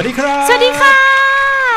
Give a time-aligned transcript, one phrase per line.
[0.00, 0.92] วัสดีครับ สวัสดีค่ะ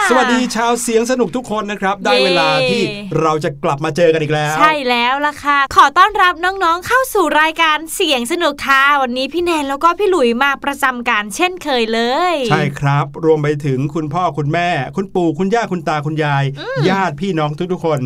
[0.10, 2.82] สวัสดีชาวเสียงสนุกทุกคนนะครับ ได้เวลาที่
[3.22, 12.02] เราจะกลับมาเจอกันอีกแล้ว ใช่แล้วล่ะค่ะ ขอต้อนรับน้องๆเข้าสู่รายการเสียงสนุกค่ะ วันนี้พี่แนนแล้วก็พี่หลุยมาประจำการเช่นเคยเล
[12.34, 16.44] ย ใช่ครับ รวมไปถึงคุณพ่อคุณแม่ คุณปู่คุณย่าคุณตาคุณยาย
[16.90, 18.00] ญาติพี่น้องทุกๆคน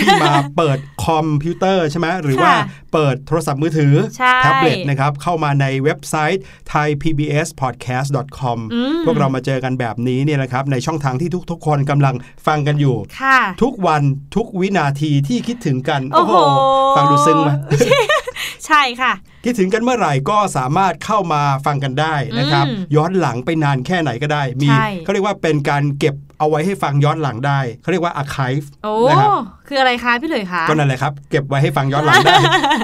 [0.00, 2.52] ที่มาเปิดคอมพิวเตอร์ใช่ไหมหรือว่า
[2.92, 6.42] เปิดโทรศัพท์มือถือใช่แท็บเล็ตนะครับ เข้ามาในเว็บไซต์
[6.72, 12.14] thaipbspodcast.com อืมพวกเรามาเจอกันแบบนี้เนี่ยนะครับ ในช่องทางที่ทุกๆคนกำลัง
[12.46, 14.02] ฟังกันอยู่ค่ะทุกวัน
[14.36, 16.32] ทุกวินาทีที่คิดถึงกัน โอ้โห
[16.96, 17.50] ฟังดูซึ้งไหม
[18.66, 19.12] ใช่ค่ะ
[19.44, 29.30] คิดถึงกันเมื่อไหร่ก็สามารถเข้ามาฟังกันได้นะครับอืมย้อนหลังไปนานแค่ไหนก็ได้ มีใช่เขาเรียกว่าเป็นการเก็บเอาไว้ให้ฟังย้อนหลังได้เขาเรียกว่า archive โอ้นะครับ
[29.68, 32.36] คืออะไรคะพี่หลุยคะก็นั่นแหละครับ เก็บไว้ให้ฟังย้อนหลังได้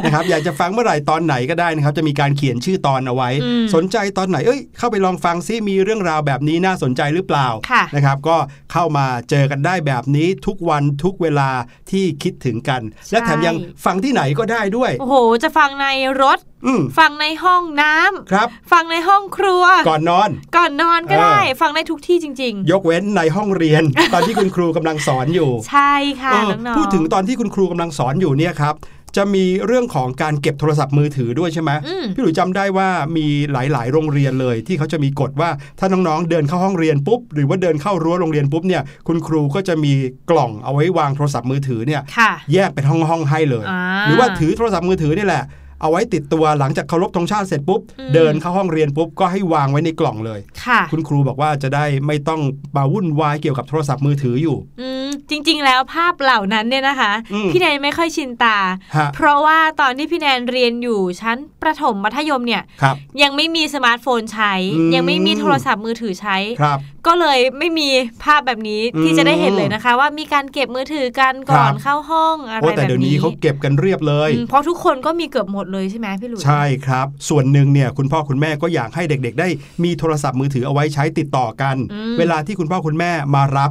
[0.04, 8.36] นะครับอยากจะฟังเมื่อไหร่ตอนไหนก็ได้นะครับ จะมีการเขียนชื่อตอนเอาไว้อืมสนใจตอนไหนเอ้ยเข้าไปลองฟังซิมีเรื่องราวแบบนี้น่าสนใจหรือเปล่าค่ะนะครับ ก็
[8.72, 11.50] เข้ามาเจอกันได้แบบนี้ทุกวันทุกเวลา
[11.90, 15.86] ที่คิดถึงกัน และแถมยังฟังที่ไหนก็ได้ด้วย โอ้โห จะฟังใน
[16.22, 16.49] รถอืม
[16.98, 23.82] ฟังในห้องน้ำครับ ฟังในห้องครัว ก่อนนอน ก่อนนอนก็ได้เออฟังได้ทุกที่จริงยกเว้นในห้องเรียน
[24.14, 28.76] ตอนที่คุณครูกำลังสอนอยู่ๆใช่ค่ะเออน้องๆพูดถึงตอนที่คุณครูกำลังสอนอยู่เนี่ยครับ
[29.16, 39.92] จะมีเรื่องของการเก็บโทรศัพท์มือถือด้วยใช่ไหมอืมพี่หลุยจำได้ว่ามีหลาย ๆ โรงเรียนเลย ที่เขาจะมีกฎว่าถ้าน้องๆ เดินเข้าห้องเรียนปุ๊บ หรือว่าเดินเข้ารั้วโรงเรียนปุ๊บเนี่ยคุณครูก็จะมี
[40.30, 45.44] กล่องเอาไว้วางโทรศัพท์มือถือเนี่ยค่ะแยกเป็นห้องๆให้เลยอ่าหรือว่าถือโทรศัพท์มือถือนี่แหละ
[45.80, 52.40] เอาไว้ติดตัวหลังจากเคารพธงชาติเสร็จปุ๊บอืมเดินเข้าห้องเรียนปุ๊บก็ให้วางไว้ในกล่องเลยค่ะคุณครูบอกว่าจะได้ไม่ต้อง
[52.76, 58.58] มาวุ่นวายเกี่ยวกับโทรศัพท์มือถืออยู่อืมจริง ๆ แล้วภาพเหล่านั้นเนี่ยนะคะอืมพี่แนนไม่ค่อยชินตา
[58.96, 67.88] ฮะเพราะว่าตอนที่พี่แนนเรียนอยู่ชั้นประถมมัธยมเนี่ยครับยังไม่มีสมาร์ทโฟนใช้อืมยังไม่มีโทรศัพท์มือถือใช้ครับก็เลยไม่มี
[68.24, 79.48] ภาพแบบนี้อืมที่จะได้เห็นเลยนะคะ ว่ามีการเก็บมือถือกันก่อนครับเข้าห้องอะไรโอ้แบบนี้แต่เดี๋ยวนี้เขาเก็บกันเรียบเลยอืมเพราะทุกคนก็มีเกือบหมดเลยใช่ไหมพี่หลุยใช่ครับ ส่วนหนึ่งเนี่ยคุณพ่อคุณแม่ก็อยากให้เด็กๆ ได้
[79.84, 83.70] มีโทรศัพท์มือถือเอาไว้ใช้ติดต่อกันอืมเวลาที่คุณพ่อคุณแม่มารับ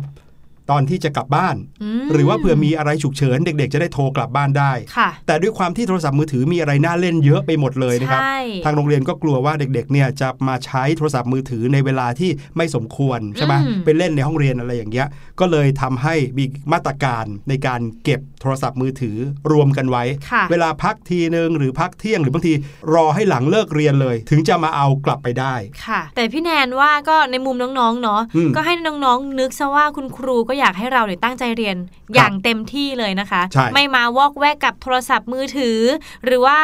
[0.72, 1.56] ตอนที่จะกลับบ้าน
[2.00, 15.08] มหรือว่าเผื่อมีอะไรฉุกเฉินเด็ก ๆ จะได้โทรกลับบ้านได้ค่ะแต่ด้วยความที่โทรศัพท์มือถือมีอะไรน่าเล่นเยอะไปหมดเลยนะครับใช่ทางโรงเรียนก็กลัวว่าเด็กๆเนี่ยจะมาใช้โทรศัพท์มือถือในเวลาที่ไม่สมควรใช่ไหมอืมไปเล่นในห้องเรียนอะไรอย่างเงี้ย
[15.40, 19.18] ก็เลยทำให้มีมาตรการในการเก็บโทรศัพท์มือถือ
[19.52, 22.54] รวมกันไว้ค่ะเวลาพักทีนึงหรือพักเที่ยงหรือบางที
[22.94, 25.56] รอให้หลังเลิกเรียนเลย ถึงจะมาเอากลับไปได้
[25.86, 31.76] ค่ะ แต่พี่แนนว่าก็ในมุมน้องๆเนาะอืมก็ให้น้องๆนึกซะว่าคุณครูก็อยากให้เราเนี่ยตั้งใจเรียน
[32.16, 35.80] อย่างเต็มที่เลยนะคะใช่ไม่มาวอกแวกกับโทรศัพท์มือถือ
[36.26, 36.60] หรือว่า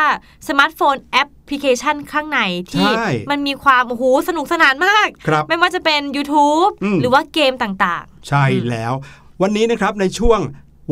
[0.48, 2.40] สมาร์ทโฟนแอปพลิเคชันข้างใน
[2.72, 8.94] ที่ใช่มันมีความโอ้โหสนุกสนานมากครับไม่ว่าจะเป็น YouTube อืมหรือว่าเกมต่างใช่แล้ว
[9.42, 10.42] วันนี้นะครับในช่วง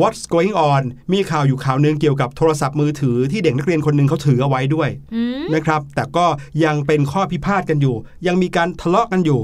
[0.00, 6.26] What's going on มีข่าวอยู่ข่าวหนึงเกี่ยวกับโทรศัพท์มือถือที่เด็กนักเรียนคนหนึ่งเขาถือเอาไว้ด้วยๆอืมนะครับ แต่ก็
[6.64, 7.94] ยังเป็นข้อพิพาทกันอยู่
[8.26, 9.40] ยังมีการทะเลาะกันอยู่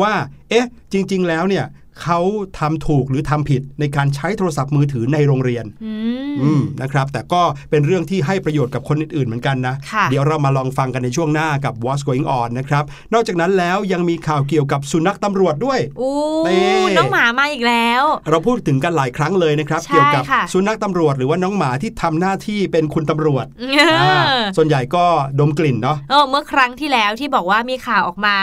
[0.00, 0.12] ว่า
[0.50, 1.64] เอ๊ะ จริง ๆ แล้วเนี่ย
[2.02, 2.20] เขา
[2.58, 5.92] ทำถูกหรือทำผิดในการใช้โทรศัพท์มือถือในโรงเรียนอื
[6.40, 16.12] อืมมนะครับ แต่ก็เป็นเรื่องที่ให้ประโยชน์กับคนอื่นๆเหมือนกันนะค่ะเดี๋ยวเรามาลองฟังกันในช่วงหน้ากับ What's Going On นะครับ นอกจากนั้นแล้วยังมีข่าวเกี่ยวกับสุนัขตำรวจด้วยอู้
[16.46, 23.64] นี่น้องหมามาอีกแล้ว เราพูดถึงกันหลายครั้งเลยนะครับใช่เกี่ยวกับค่ะสุนัขตำรวจหรือว่าน้องหมาที่ทำหน้าที่เป็นคุณตำรวจเอ
[24.00, 25.04] อ่าอส่วนใหญ่ก็
[25.38, 28.36] ดมกลิ่นเนาะเออเมื่อครั้งที่แล้วที่บอกว่ามีข่าวออกมา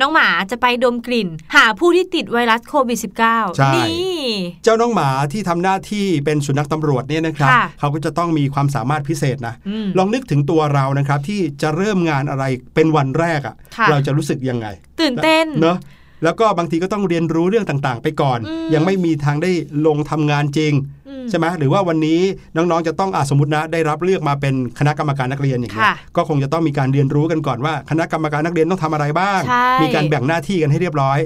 [0.00, 4.22] น้องหมาจะไปดมกลิ่น หาผู้ที่ติดไวรัสโควิด -19 ใช่นี่
[4.64, 12.44] เจ้าน้องหมาที่ทำหน้าที่เป็นสุนัขตำรวจเนี่ยนะครับค่ะเขาก็จะต้องมีความสามารถพิเศษนะอืมลองนึกถึงตัวเรานะครับ ที่จะเริ่มงานอะไร
[12.74, 14.66] เป็นวันแรกอะค่ะ เราจะรู้สึกยังไง
[15.00, 15.78] ตื่นเต้นเนอะ
[16.24, 19.50] แล้วก็บางทีก็ต้องเรียนรู้เรื่องต่างๆ ไปก่อนอืมยังไม่มีทางได้
[19.86, 20.99] ลงทำงานจริงอืม
[21.30, 22.20] ใช่ไหมหรือว่าวันนี้
[22.56, 31.20] น้องๆจะต้องอาสมมตินะได้รับเลือกมาเป็นคณะกรรมการนักเรียนอย่างเงี้ยค่ะก็คงจะต้องมีการเรียนรู้กันก่อนว่า คณะกรรมการนักเรียนต้องทำอะไรบ้างใช่มีการแบ่งหน้าที่กันให้เรียบร้อย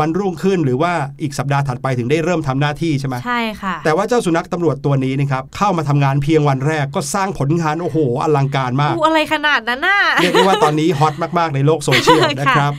[0.00, 12.72] วันรุ่งขึ้นหรือว่าอีกสัปดาห์ถัดไปถึงได้เริ่มทำหน้าที่ใช่ไหมใช่ค่ะ แต่ว่าเจ้าสุนัขตำรวจตัวนี้นะครับเข้ามาทำงานเพียงวันแรกก็สร้างผลงานโอ้โหอลังการมากอู้อะไรขนาดนั้นน่ะเรียกได้ว่าตอนนี้ฮอตมากๆในโลกโซเชียลค่ะนะครับ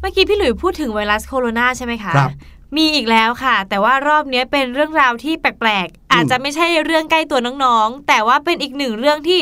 [0.00, 2.30] เมื่อกี้พี่หลุยพูดถึงไวรัสโคโรนาใช่ไหมคะครับ
[2.76, 9.40] มีอีกแล้วค่ะ แต่ว่ารอบนี้เป็นเรื่องราวที่แปลกๆ อาจจะไม่ใช่เรื่องใกล้ตัวน้องๆ แต่ว่าเป็นอีกหนึ่งเรื่องที่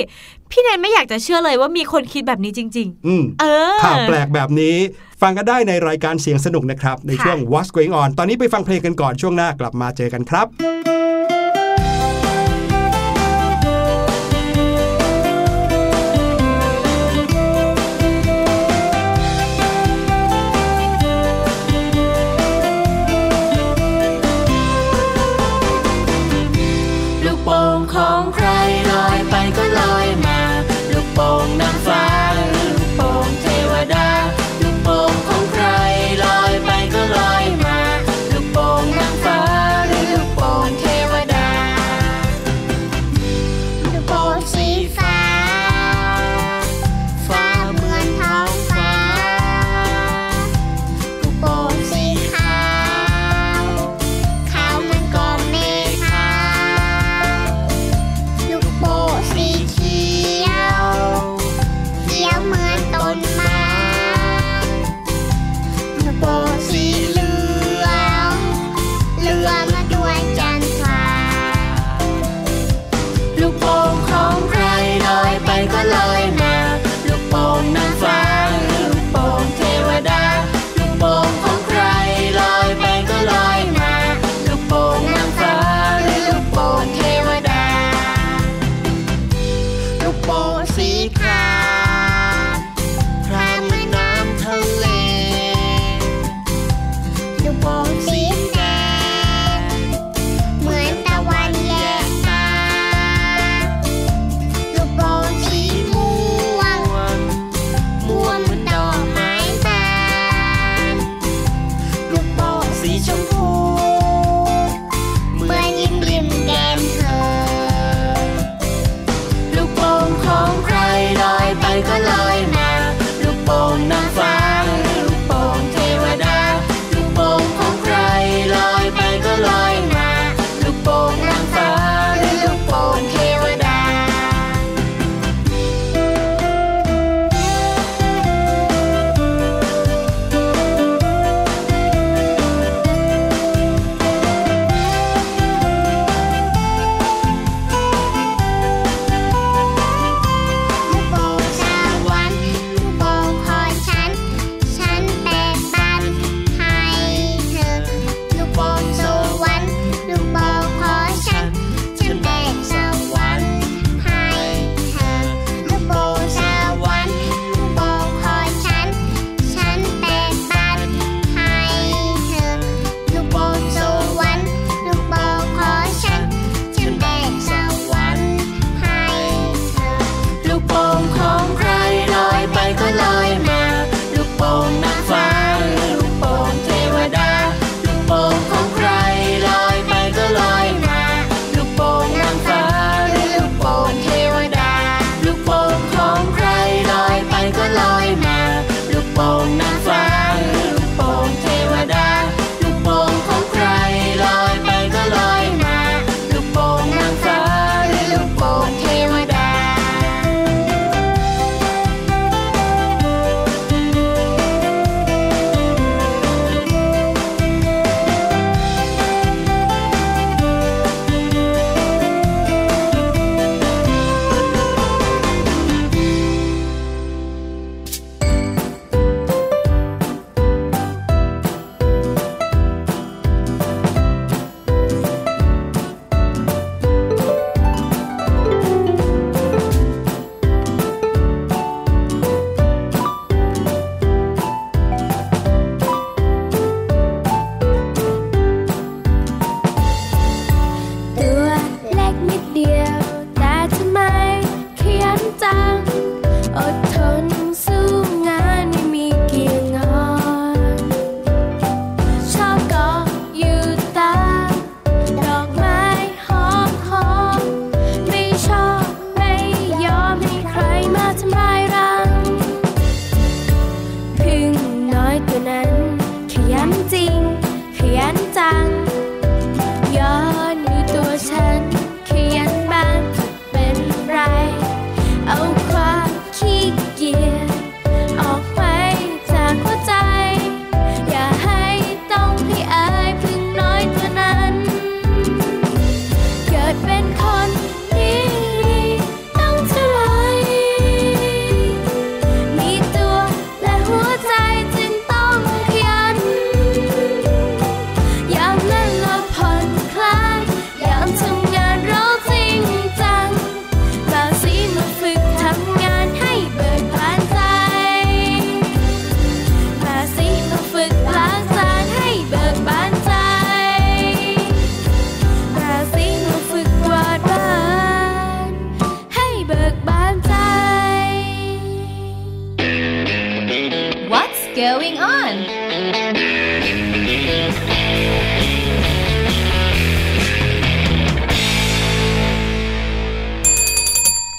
[0.50, 3.44] พี่แนนไม่อยากจะเชื่อเลยว่ามีคนคิดแบบนี้จริงอืมๆเอ
[3.76, 4.76] อข่าวแปลกแบบนี้
[5.22, 10.46] ฟังกันได้ในรายการเสียงสนุกนะครับ ในค่ะช่วง What's Going On ตอนนี้ไปฟังเพลงกันก่อนช่วงหน้ากลับมาเจอกันครับ「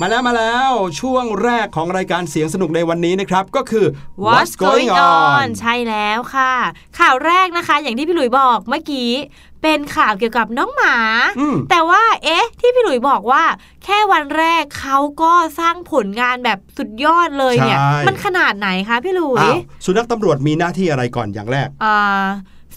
[0.02, 3.86] มาแล้วมาแล้วช่วงแรกของรายการเสียงสนุกในวันนี้นะครับ ก็คือ
[4.26, 6.54] What's going on ใช่แล้วค่ะ
[7.00, 9.12] ข่าวแรกนะคะ อย่างที่พี่หลุยบอกเมื่อกี้
[9.62, 10.96] เป็นข่าวเกี่ยวกับน้องหมา
[11.40, 13.44] อืมแต่ว่าเอ๊ะ ที่พี่หลุยบอกว่า
[13.84, 21.98] แค่วันแรกเขาก็สร้างผลงานแบบสุดยอดเลยเนี่ยใช่มันขนาดไหนคะพี่หลุยอ้าวสุนัขตำรวจมีหน้าที่อะไรก่อนอย่างแรกอ่า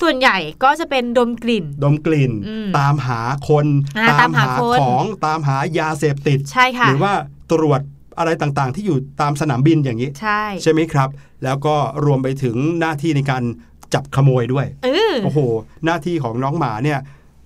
[0.02, 3.66] ส่วนใหญ่ก็จะเป็นดมกลิ่น ดมกลิ่นอืมตามหาคน
[3.98, 7.12] อ่าตามหาคนของตามหายาเสพติดใช่ค่ะหรือว่า
[7.52, 7.80] ตรวจ
[8.18, 11.08] อะไรต่างๆ ที่อยู่ตามสนามบินอย่างนี้ ใช่ใช่ไหมครับ
[11.44, 13.42] แล้วก็รวมไปถึงหน้าที่ในการ
[13.94, 15.38] จับขโมยด้วยเออโอ้โห
[15.84, 17.00] หน้าที่ของน้องหมาเนี่ย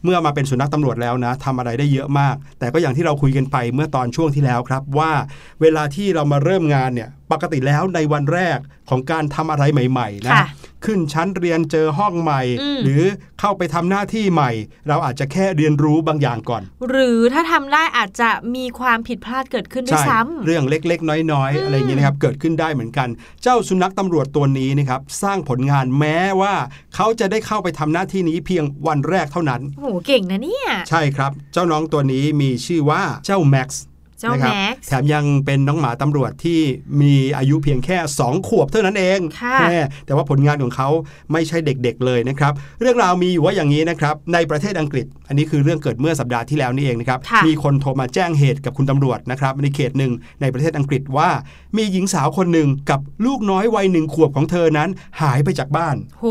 [0.05, 5.13] เมื่อมาเป็นสุนัขตำรวจแล้วนะทำอะไรได้เยอะมาก แต่ก็อย่างที่เราคุยกันไปเมื่อตอนช่วงที่แล้วครับ ว่า
[5.61, 8.59] เวลาที่เรามาเริ่มงานเนี่ย ปกติแล้วในวันแรก
[8.89, 10.47] ของการทำอะไรใหม่ๆนะค่ะ
[10.87, 13.05] ขึ้นชั้นเรียนเจอห้องใหม่อืมหรือ
[13.41, 14.51] เข้าไปทำหน้าที่ใหม่
[14.89, 23.09] เราอาจจะแค่เรียนรู้บางอย่างก่อน หรือถ้าทำได้อาจจะมีความผิดพลาดเกิดขึ้นด้วยใช่ซ้ำเรื่องเล็กๆ น้อยๆ อะไรอย่างเงี้ยนะครับ เกิดขึ้นได้เหมือนกัน
[23.43, 26.55] เจ้าสุนัขตำรวจตัวนี้นะครับสร้างผลงานแม้ว่า
[26.95, 33.85] เขาจะได้เข้าไปทำหน้าที่นี้เพียงวันแรกเท่านั้นโอ้โหเก่งนะเนี่ยใช่ครับ เจ้าน้องตัวนี้มีชื่อว่าเจ้าแม็กซ์
[34.21, 36.61] เจ้านะครับแม็กซ์แถมยังเป็นน้องหมาตำรวจที่
[37.01, 40.89] มีอายุเพียงแค่ 2 ขวบเท่านั้นเองค่ะแม่แต่ว่าผลงานของเขา
[41.33, 51.31] ไม่ใช่เด็กๆเลยนะครับ เรื่องราวมีอยู่ว่าอย่างนี้นะครับ ในประเทศอังกฤษ อันนี้คือเรื่องเกิดเมื่อสัปดาห์ที่แล้วนี่เองนะครับค่ะมีคนโทรมาแจ้งเหตุกับคุณตำรวจนะครับในเขตหนึ่งในประเทศอังกฤษว่า
[51.77, 54.89] มีหญิงสาวคนหนึ่งกับลูกน้อยวัยหนึ่งขวบของเธอนั้น
[55.23, 56.25] หายไปจากบ้าน โห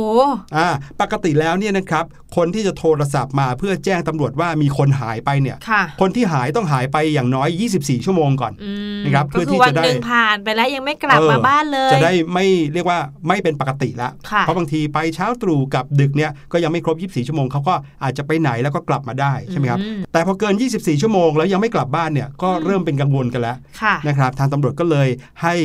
[0.56, 0.68] อ่า
[1.02, 7.48] ปกติแล้วเนี่ยนะครับ คนที่จะโทรศัพท์มาเพื่อแจ้งตำรวจว่ามีคนหายไปเนี่ยค่ะคนที่หายต้องหายไปอย่างน้อย
[7.84, 25.08] 24 ชั่วโมงก่อนอืมนะครับก็เพื่อคืที่อวันจะได้หนึ่งผ่านไปแล้วยังไม่กลับเออมาบ้านเลย จะได้ไม่เรียกว่าไม่เป็นปกติละค่ะเพราะบางทีไปเช้าตรู่กับดึกเนี่ยก็ยังไม่ครบ 24 ชั่วโมงเขาก็อาจจะไปไหนแล้วก็กลับมาได้ใช่ไหมครับอืมแต่พอเกิน 24 ชั่วโมงแล้วยังไม่กลับบ้านเนี่ยก็เริ่มเป็นกังวลกันแล้วค่ะนะครับทางตำรวจก็เลย
[25.44, 25.56] ให้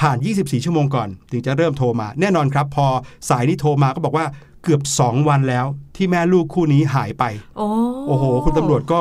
[0.00, 2.86] ผ่าน 24 ชั่วโมงก่อน ถึงจะเริ่มโทรมา แน่นอนครับ พอ
[3.28, 4.26] สายนี้โทรมาก็บอกว่า
[4.64, 5.66] เกือบ 2 วันแล้ว
[5.96, 7.24] ที่แม่ลูกคู่นี้หายไป
[7.56, 7.66] โอ้
[8.08, 9.00] โอ้โหคุณตำรวจก็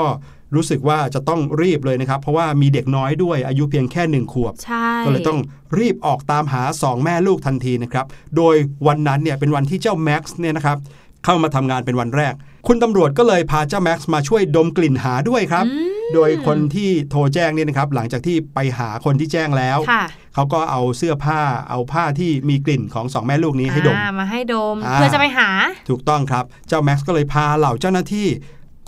[0.55, 5.39] รู้สึกว่าจะต้องรีบเลยนะครับ เพราะว่ามีเด็กน้อยด้วยอายุเพียงแค่หนึ่งขวบใช่ก็เลยต้อง
[5.79, 8.05] รีบออกตามหา 2 แม่ลูกทันทีนะครับ
[8.38, 8.55] โดย
[8.88, 10.77] วันนั้นเนี่ยเป็นวันที่เจ้าแม็กซ์เนี่ยนะครับ
[11.25, 12.33] เข้ามาทำงานเป็นวันแรก
[12.67, 25.49] คุณตำรวจก็เลยพาเจ้าแม็กซ์มาช่วยดมกลิ่นหาด้วยครับอืมโดยคนที่โทรแจ้งเนี่ยนะครับ หลังจากที่ไปหาคนที่แจ้งแล้วค่ะเขาก็เอาเสื้อผ้าเอาผ้าที่มีกลิ่นของสองแม่ลูกนี้ให้ดมอ่ามาให้ดมอ่าเพื่อจะไปหา
[25.89, 28.27] ถูกต้องครับ เจ้าแม็กซ์ก็เลยพาเหล่าเจ้าหน้าที่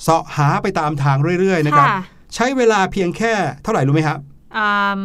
[0.04, 2.02] เสาะหาไปตามทางเรื่อยๆนะครับ ค่ะ
[2.36, 3.34] ใช้เวลาเพียงแค่
[3.64, 4.20] เท่าไหร่รู้ไหมครับ
[4.58, 4.68] อื
[5.00, 5.02] ม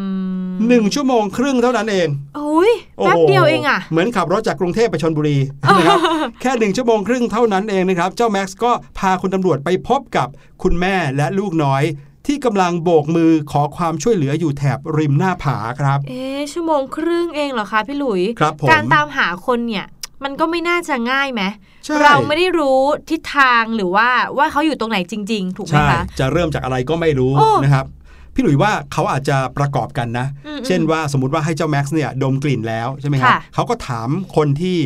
[0.68, 5.38] หนึ่งชั่วโมงครึ่งเท่านั้นเองโอ้ยโอ้แป๊บโหเดียวเองอะ เหมือนขับรถจากกรุงเทพไปชนบุรี
[5.78, 5.98] นะครับ
[6.40, 10.28] แค่หนึ่งชั่วโมงครึ่งเท่านั้นเองนะครับ เจ้าแม็กซ์ก็พาคุณตำรวจไปพบกับ
[10.62, 11.84] คุณแม่และลูกน้อย
[12.26, 19.86] ที่กำลังโบกมือขอความช่วยเหลืออยู่แถบริมหน้าผาครับ เอ๊ะชั่วโมงครึ่งเองเหรอคะพี่หลุย ครับผม การตามหาคนเนี่ย
[20.24, 21.42] มันก็ไม่น่าจะง่ายไหม
[21.84, 27.86] ใช่เราไม่ได้รู้ทิศทางหรือว่าว่าเขาอยู่ตรงไหนจริง ๆ ถูกไหมใช่คะจะเริ่มจากอะไรก็ไม่รู้โอ้นะครับ
[28.34, 34.76] พี่หลุยว่าเขาอาจจะประกอบกันนะอืมเช่นว่าสมมติว่าให้เจ้าแม็กซ์เนี่ยดมกลิ่นแล้วใช่ไหมครับค่ะเขาก็ถามคนที่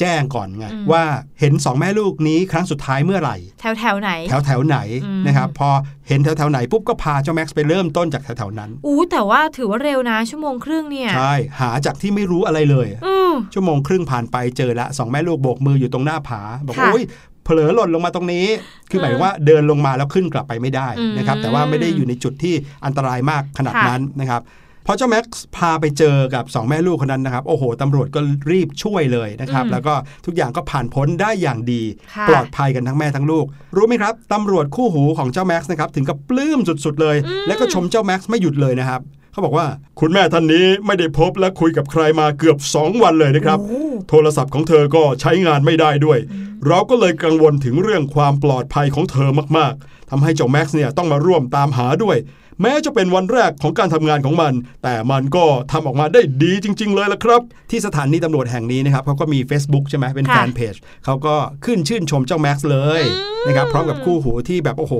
[0.00, 1.04] แจ้งก่อนไงอืมว่า
[1.40, 5.68] เห็นสองแม่ลูกนี้ครั้งสุดท้ายเมื่อไหร่ แถวแถวๆไหน แถวแถวไหนอืมนะครับพอ
[6.08, 17.04] เห็นแถวแถวไหนปุ๊บก็พาเจ้าแม็กซ์ไปเริ่มต้นจากแถวแถวนั้นอู้แต่ว่าถือว่าเร็วนะ ชั่วโมงครึ่งเนี่ยใช่หาจากที่ไม่รู้อะไรเลยอืมชั่วโมงครึ่งผ่านไปเจอละสองแม่ลูกโบกมืออยู่ตรงหน้าผาบอกค่ะโอ้ย
[17.44, 18.46] เผลอหล่นลงมาตรงนี้
[18.90, 24.42] คือหมายว่าเดินลงมาแล้วขึ้นกลับไปไม่ได้นะครับอืมแต่ว่าไม่ได้อยู่ในจุดที่อันตรายมากขนาดค่ะนั้นนะครับ
[24.86, 29.94] พอเจ้าแม็กซ์พาไปเจอกับสองแม่ลูกคนนั้นนะครับ โอ้โหตำรวจก็รีบช่วยเลยนะครับอืมแล้วก็
[30.26, 31.82] ทุกอย่างก็ผ่านพ้นได้อย่างดี
[32.14, 37.16] ค่ะปลอดภัยกันทั้งแม่ทั้งลูก รู้ไหมครับตำรวจคู่หูของเจ้าแม็กซ์นะครับถึงกับปลื้มสุดๆเลย
[37.46, 39.66] แล้วก็ชมเจ้าแม็กซ์ไม่หยุดเลยนะครับเขาบอกว่า
[40.00, 46.18] คุณแม่ท่านนี้ไม่ได้พบและคุยกับใครมาเกือบ 2 วันเลยนะครับโอ้โทรศัพท์ของเธอก็ใช้งานไม่ได้ด้วย
[46.66, 52.16] เราก็เลยกังวลถึงเรื่องความปลอดภัยของเธอมากๆทำให้เจ้าแม็กซ์เนี่ยต้องมาร่วมตามหาด้วย
[52.62, 61.34] แม้จะเป็นวันแรกของการทำงานของมัน แต่มันก็ทำออกมาได้ดีจริง ๆ เลยละครับ ที่สถานีตำรวจแห่งนี้นะครับเขาก็มี Facebook ใช่ไหมเป็นค่ะแฟนเพจเขาก็
[61.64, 63.02] ขึ้นชื่นชมเจ้าแม็กซ์เลย
[63.46, 64.94] นะครับพร้อมกับคู่หูที่แบบโอ้โห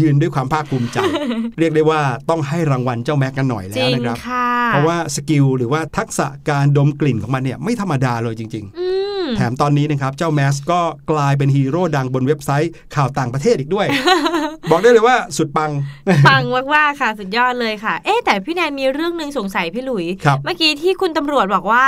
[0.00, 0.98] ยืนด้วยความภาคภูมิใจ
[1.58, 13.86] เรียกได้ว่าต้องให้รางวัลเจ้าแม็กซ์กันหน่อยแล้วริงนะครับค่ะเพราะว่าสกิลหรือว่าทักษะการดมกลิ่นของมันเนี่ยไม่ธรรมดาเลยจริงๆอืม แถมตอนนี้นะครับ เจ้าแม็กซ์ก็กลายเป็นฮีโร่ดังบนเว็บไซต์ข่าวต่างประเทศอีกด้วย
[14.70, 15.70] บอกได้เลยว่าสุดปัง
[16.28, 16.42] ปัง
[16.74, 21.84] มากๆค่ะ สุดยอดเลยค่ะ เอ๊ะแต่พี่แนนมีเรื่องหนึ่งสงสัยพี่หลุยครับเมื่อกี้ที่คุณตำรวจบอกว่า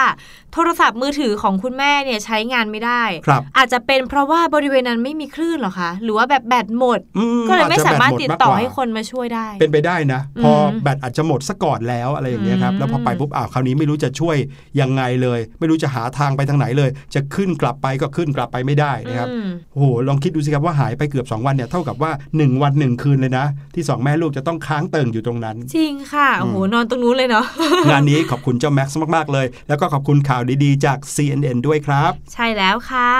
[0.52, 14.36] โทรศัพท์มือถือของคุณแม่เนี่ยใช้งานไม่ได้ครับอาจจะเป็นเพราะว่าบริเวณนั้นไม่มีคลื่นเหรอคะ หรือว่าแบบแบตหมดอืก็เลยไม่อจจะสามารถแบติดมกต่อกว่าให้คนมาช่วยได้ เป็นไปได้นะ พออมแบตอาจจะหมดซะก่อนแล้วอะไรอย่างเงี้ยครับอืมแล้วพอไปปุ๊บอ้าวคราวนี้ไม่รู้จะช่วย
[14.80, 27.46] ยังไงเลย ไม่รู้จะหาทางไปทางไหนเลย จะขึ้นกลับไปก็ขึ้นกลับไปไม่ได้นะครับอืมโอ้โหลองคิดดูสิครับว่าหายไปเกือบ 2 วันเนี่ยเท่ากับว่า 1 วัน 1 คืนเลยนะ ที่ 2 แม่ลูกจะต้องค้างเติ่งอยู่ตรงนั้น จริงค่ะโอ้โหนอนตรงนู้นเลยเนาะ
[27.90, 33.10] งานนี้ขอบคุณเจ้าแม็กซ์มาก ๆ เลย แล้วก็ขอบคุณข่าวดีๆ จาก CNN ด้วยครับ ใช่แล้วค่ะ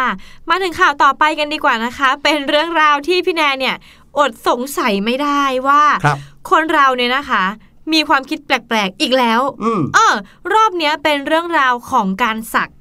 [0.48, 3.76] มาถึงข่าวต่อไปกันดีกว่านะคะ เป็นเรื่องราวที่พี่แนนเนี่ย
[4.18, 6.18] อดสงสัยไม่ได้ว่าครับ
[6.50, 7.44] คนเราเนี่ยนะคะ
[7.92, 10.14] มีความคิดแปลกๆ อีกแล้วอืมเออ
[10.54, 12.74] รอบเนี้ยเป็นเรื่องราวของการสักอืม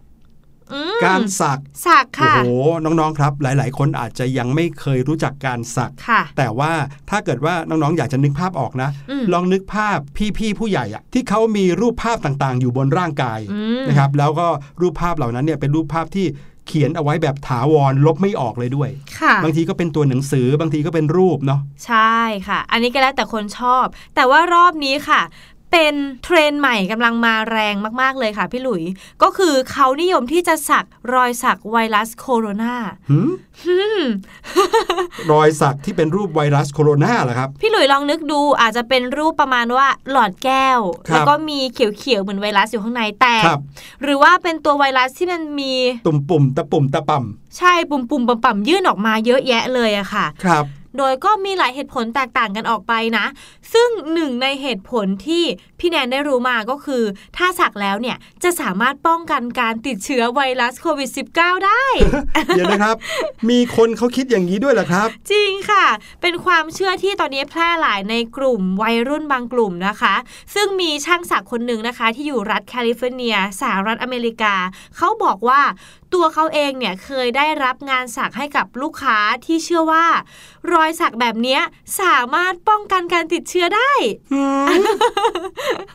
[1.06, 2.50] การสักสักโอ้ค่ะโห
[2.84, 6.72] น้องๆ ครับ หลาย ๆ คนอาจจะยังไม่เคยรู้จักการสักค่ะแต่ว่า
[7.10, 9.98] ถ้าเกิดว่าน้องๆ อยากจะนึกภาพออกนะอืมลองนึกภาพ
[10.38, 14.48] พี่ๆ ผู้ใหญ่อะที่เขามีรูปภาพต่างๆ อยู่บนร่างกายอืมนะครับ แล้วก็
[14.82, 16.28] รูปภาพเหล่านั้นเนี่ยเป็นรูปภาพที่
[16.70, 25.22] เขียนเอาไว้แบบถาวรลบไม่ออกเลยด้วยค่ะบางทีก็เป็นตัวหนังสือบางทีก็เป็นรูปเนาะ ใช่ค่ะ อันนี้ก็แล้วแต่คนชอบ แต่ว่ารอบนี้ค่ะ
[25.72, 28.84] เป็นเทรนด์ใหม่กำลังมาแรงมากๆเลยค่ะพี่หลุย
[29.24, 32.76] ก็คือเขานิยมที่จะสักรอยสักไวรัสโคโรนา
[33.64, 34.02] หืม
[35.32, 43.62] รอยสักที่เป็นรูปไวรัสโคโรนาเหรอครับ พี่หลุยลองนึกดูอาจจะเป็นรูปประมาณว่าหลอดแก้วครับแล้วก็มีเขียวๆเหมือนไวรัสอยู่ข้างในแต่ครับ
[44.04, 45.74] หรือว่าเป็นตัวไวรัสที่มันมี
[46.08, 47.20] ตุ่มปุ่มตะปุ่มตะป่
[47.58, 50.66] ใช่ปุ่มๆปั่มๆยื่นออกมาเยอะแยะเลยอะค่ะำครับ
[50.98, 53.26] โดยก็มีหลายเหตุผลแตกต่างกันออกไปนะ
[53.74, 55.44] ซึ่งหนึ่งในเหตุผลที่
[55.80, 57.04] พี่แนนได้รู้มาก็คือ
[57.38, 61.86] ถ้าสักแล้วเนี่ยจะสามารถป้องกันการติดเชื้อไวรัสโควิด -19 ได้
[62.56, 62.96] เดี๋ยวนะครับ
[63.50, 65.86] มีคนเขาคิดอย่างนี้ด้วยเหรอครับ จริงค่ะ
[66.22, 70.16] เป็นความเชื่อที่ตอนนี้แพร่หลายในกลุ่มวัยรุ่นบางกลุ่มนะคะ
[70.56, 74.56] ซึ่งมีช่างศักดิ์คนหนึ่งนะคะ ที่อยู่รัฐแคลิฟอร์เนียสหรัฐอเมริกา
[74.98, 75.62] เขาบอกว่า
[76.14, 80.06] ตัวเขาเองเนี่ยเคยได้รับงานสักให้กับลูกค้าที่เชื่อว่า
[80.74, 81.62] รอยสักแบบเนี้ย
[82.02, 83.94] สามารถป้องกันการติดเชื้อได้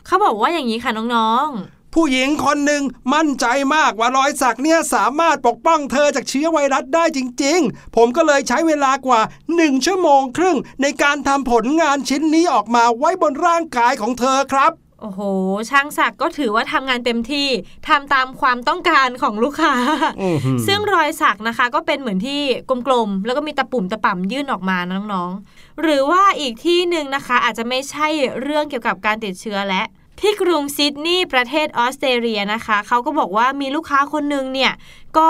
[0.05, 3.45] เขาบอกว่าอย่างนี้ค่ะน้องๆ ผู้หญิงคนหนึ่งมั่นใจ
[3.75, 9.21] มากว่ารอยสักเนี่ยสามารถปกป้องเธอจากเชื้อไวรัสได้จริง ๆ ผมก็เลยใช้เวลากว่า
[9.53, 15.21] 1 ชั่วโมงครึ่ง ในการทำผลงานชิ้นนี้ออกมาไว้บนร่างกายของเธอครับ โอ้โห
[15.69, 17.47] ช่างศักดิ์ก็ถือว่าทำงานเต็มที่
[17.87, 19.75] ทำตามความต้องการของลูกค้า
[20.21, 22.41] อื้อหือซึ่งรอยสักนะคะ ก็เป็นเหมือนที่
[22.87, 28.07] กลมๆ แล้วก็มีตะปุ่มตะป่ำยื่นออกมานะน้องๆ หรือว่าอีกที่หนึ่งนะคะ อาจจะไม่ใช่
[28.41, 29.83] เรื่องเกี่ยวกับการติดเชื้อและ
[30.19, 34.73] ที่กรุงซิดนีย์ประเทศออสเตรเลียนะคะ เขาก็บอกว่ามีลูกค้าคนหนึ่งเนี่ย
[35.17, 35.29] ก็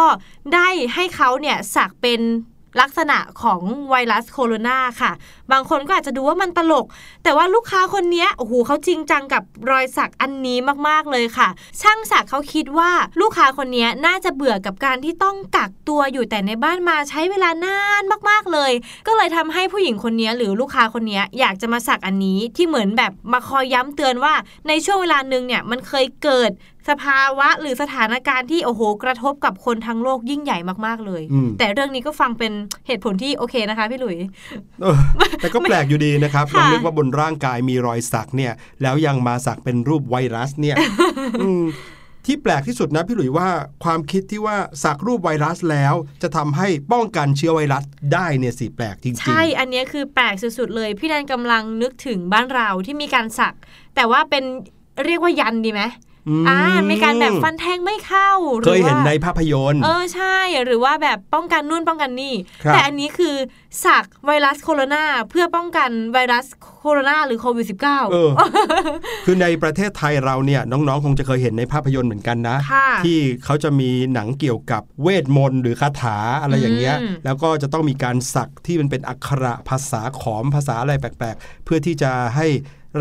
[0.53, 2.21] ได้ให้เขาเนี่ยสักเป็น
[2.79, 5.11] ลักษณะของไวรัสโคโรนาค่ะ
[5.51, 6.85] บางคนก็อาจจะดูว่ามันตลก
[7.23, 10.57] แต่ว่าลูกค้าคนนี้โอ้โหเขาจริงจังกับรอยสักอันนี้
[10.87, 11.47] มากๆเลยค่ะ
[11.81, 18.71] ช่างสักเขาคิดว่าลูกค้าคนนี้น่าจะเบื่อกับการที่ต้องกักตัวอยู่แต่ในบ้านมาใช้เวลานานมากๆเลย
[19.07, 24.33] ก็เลยทำให้ผู้หญิงคนนี้หรือลูกค้าคนนี้อยากจะมาสักอันนี้ที่เหมือนแบบมาคอยย้ำเตือนว่า
[24.67, 26.51] ในช่วงเวลาหนึ่งเนี่ยมันเคยเกิด
[26.89, 32.51] สภาวะหรือสถานการณ์ที่โอ้โห กระทบกับคนทั้งโลกยิ่งใหญ่มากๆเลยอืมแต่เรื่องนี้ก็ฟังเป็น
[32.87, 34.17] เหตุผลที่โอเคนะคะพี่หลุย
[34.81, 34.97] เออ
[35.41, 40.75] แต่ก็แปลกอยู่ดีนะครับลค่ะองนึกว่าบนร่างกายมีรอยสักเนี่ย แล้วยังมาสักเป็นรูปไวรัสเนี่ย
[41.41, 41.63] อืม
[42.27, 43.49] ที่แปลกที่สุดนะพี่หลุยว่า
[43.83, 53.53] ความคิดที่ว่าสักรูปไวรัสแล้ว จะทำให้ป้องกันเชื้อไวรัสได้เนี่ยสิแปลกจริงๆ ใช่ อันเนี้ยคือแปลกสุดๆเลย พี่แนนกำลังนึกถึงบ้านเราที่มีการสัก
[53.95, 54.43] แต่ว่าเป็น
[55.05, 55.83] เรียกว่ายันดีไหมม
[56.49, 58.29] อ่ามีการแบบฟันแทงไม่เข้า
[58.59, 63.35] รือเคยเห็นว่าในภาพยนตร์ เออใช่หรือว่าแบบป้องกันนู่นป้องกันนี่ครับแต่อันนี้คือ
[63.85, 66.45] สักไวรัสโคโรนาเพื่อป้องกันไวรัส
[66.81, 68.31] โคโรนาหรือโควิด -19 เออ
[69.25, 82.47] คือในประเทศไทยเราเนี่ยน้องๆ คงจะเคยเห็นในภาพยนตร์เหมือนกันนะค่ะที่เขาจะมีหนังเกี่ยวกับเวทมนต์หรือคาถาอะไรอย่างเงี้ยอืมแล้วก็จะต้องมีการสักที่มันเป็นอักขระภาษาขอมภาษาอะไรแปลกๆ เพื่อที่จะให้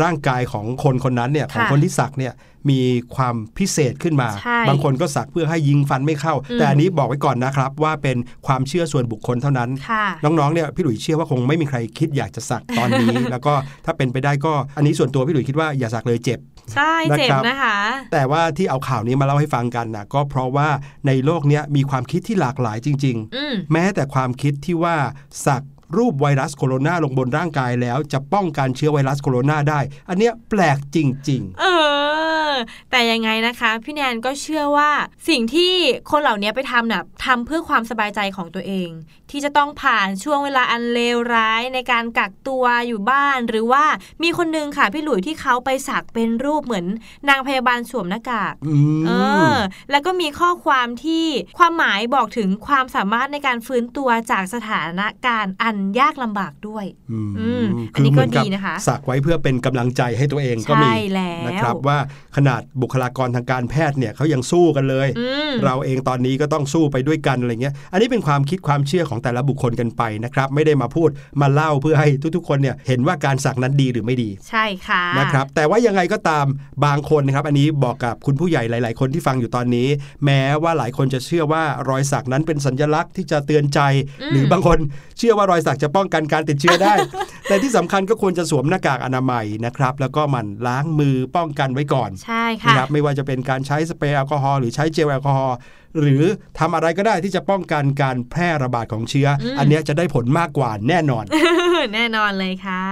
[0.03, 2.33] ร่างกายของคนคนนั้นเนี่ยของคนที่สักเนี่ย
[2.71, 2.81] มี
[3.15, 13.53] ความพิเศษขึ้นมาใช่บางคนก็สักเพื่อให้ยิงฟันไม่เข้าอืมแต่อันนี้บอกไว้ก่อนนะครับว่าเป็นความเชื่อส่วนบุคคลเท่านั้นค่ะน้องๆเนี่ยพี่หลุยเชื่อว่าคงไม่มีใครคิดอยากจะสักตอนนี้ แล้วก็
[13.85, 16.39] ถ้าเป็นไปได้ก็อันนี้ส่วนตัวพี่หลุยคิดว่าอย่าสักเลยเจ็บ
[16.73, 17.77] ใช่เจ็บนะครับนะคะ
[18.13, 20.69] แต่ว่าที่เอาข่าวนี้มาเล่าให้ฟังกันนะก็เพราะว่า
[21.07, 24.95] ในโลกเนี้ยมีความคิดที่หลากหลายจริงอืมๆแม้แต่ความคิดที่ว่า
[25.47, 25.61] สัก
[25.97, 30.97] รูปไวรัสโคโรนาลงบนร่างกายแล้วจะป้องกันเชื้อไวรัสโคโรนาได้ อันเนี้ยแปลกจ
[31.29, 31.65] ริงเอ
[32.51, 32.53] อ
[32.91, 34.91] แต่ยังไงนะคะ พี่แนนก็เชื่อว่า
[35.29, 35.73] สิ่งที่
[36.11, 38.89] คนเหล่านี้ไปทำน่ะทำเพื่อความสบายใจของตัวเอง
[39.29, 43.83] ที่จะต้องผ่านช่วงเวลาอันเลวร้ายในการกักตัวอยู่บ้าน หรือว่า
[44.23, 46.85] มีคนนึงค่ะพี่หลุยที่เขาไปสักเป็นรูปเหมือน
[47.29, 49.11] นางพยาบาลสวมหน้ากากอืมเอ
[49.53, 49.55] อ
[49.91, 51.25] แล้วก็มีข้อความที่
[51.57, 61.97] ความหมายบอกถึงความสามารถในการฟื้นตัวจากสถานการณ์อันยากลำบากด้วยอืมอืมอันนี้คืเหมืก็ดีนะคะสักไว้เพื่อเป็นกำลังใจให้ตัวเองก็มีใช่แล้วนะครับว่า
[62.37, 71.09] ขนาดบุคลากรทางการแพทย์เนี่ยเขายังสู้กันเลยอืมเราเองตอนนี้ก็ต้องสู้ไปด้วยกันอะไรเงี้ย อันนี้เป็นความคิดความเชื่อของแต่ละบุคคลกันไปนะครับ ไม่ได้มาพูด
[71.41, 76.45] มาเล่าเพื่อให้ทุกๆ คนเนี่ยเห็นว่าการสักนั้นดีหรือไม่ดี ใช่ค่ะนะครับ แต่ว่ายังไงก็ตาม
[76.85, 79.87] บางคนนะครับ อันนี้บอกกับคุณผู้ใหญ่หลาย ๆ คนที่ฟังอยู่ตอนนี้
[80.25, 83.79] แม้ว่าหลายคนจะเชื่อว่ารอยสักนั้นเป็นสัญลักษณ์ที่จะเตือนใจ
[84.31, 84.77] หรือบางคน
[85.17, 86.93] เชื่อว่ารอยสักจะป้องกันการติดเชื้อได้
[87.47, 95.57] แต่ที่สำคัญก็ควรจะสวมหน้ากากอนามัยนะครับ แล้วก็หมันล้างมือป้องกันไว้ก่อนใช่นะค่ะครับไม่ว่าจะเป็นการใช้สเปรย์แอลกอฮอล์หรือใช้เจลแอลกอฮอล์
[95.99, 96.23] หรือ
[96.59, 101.25] ทำอะไรก็ได้ที่จะป้องกันการแพร่ระบาดของเชื้ออมอันเนี้ยจะได้ผลมากกว่าแน่นอน
[101.95, 102.83] แน่นอนเลยค่ะ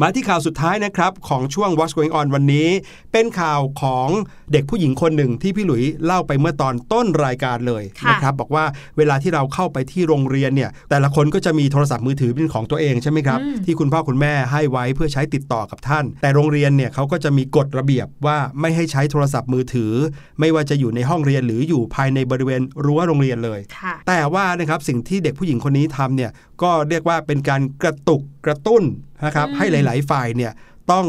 [0.00, 2.68] มาที่ข่าวสุดท้ายนะครับ ของช่วง What's Going On วันนี้
[3.12, 4.08] เป็นข่าวของ
[4.52, 8.64] เด็กผู้หญิงคนหนึ่งที่พี่หลุยเล่าไปเมื่อตอนต้นรายการเลยค่ะนะครับบอกว่า
[8.96, 19.92] เวลาที่เราเข้าไปที่โรงเรียนเนี่ย แต่ละคนก็จะมีโทรศัพท์มือถือเป็นของตัวเองใช่ไหมครับอืมที่คุณพ่อคุณแม่ให้ไว้เพื่อใช้ติดต่อกับท่าน แต่โรงเรียนเนี่ยเขาก็จะมีกฎระเบียบว่าไม่ให้ใช้โทรศัพท์มือถือ
[20.40, 26.30] ไม่ว่าจะอยู่ในห้องเรียนหรืออยู่ภายในบริเวณรั้วโรงเรียนเลยค่ะแต่ว่านะครับสิ่งที่เด็กผู้หญิงคนนี้ทำเนี่ย
[26.62, 28.82] ก็เรียกว่าเป็นการกระตุกกระตุ้น
[29.24, 30.52] นะครับอืมให้หลาย ๆ ฝ่ายเนี่ย
[30.92, 31.06] ต้อง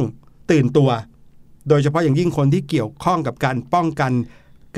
[0.52, 0.90] ตื่นตัว
[1.70, 4.12] โดยเฉพาะอย่างยิ่งคนที่เกี่ยวข้องกับการป้องกัน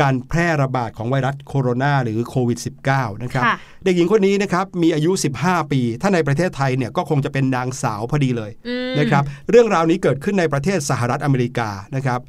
[0.02, 2.60] การแพร่ระบาดของไวรัสโคโรนาหรือโควิด
[2.92, 12.20] -19 นะครับค่ะเด็กหญิงคนนี้นะครับมีอายุ 15 ปี ถ้าในประเทศไทยเนี่ยก็คงจะเป็นนางสาวพอดีเลยอืมนะครับ เรื่องราวนี้เกิดขึ้นในประเทศสหรัฐอเมริกานะครับ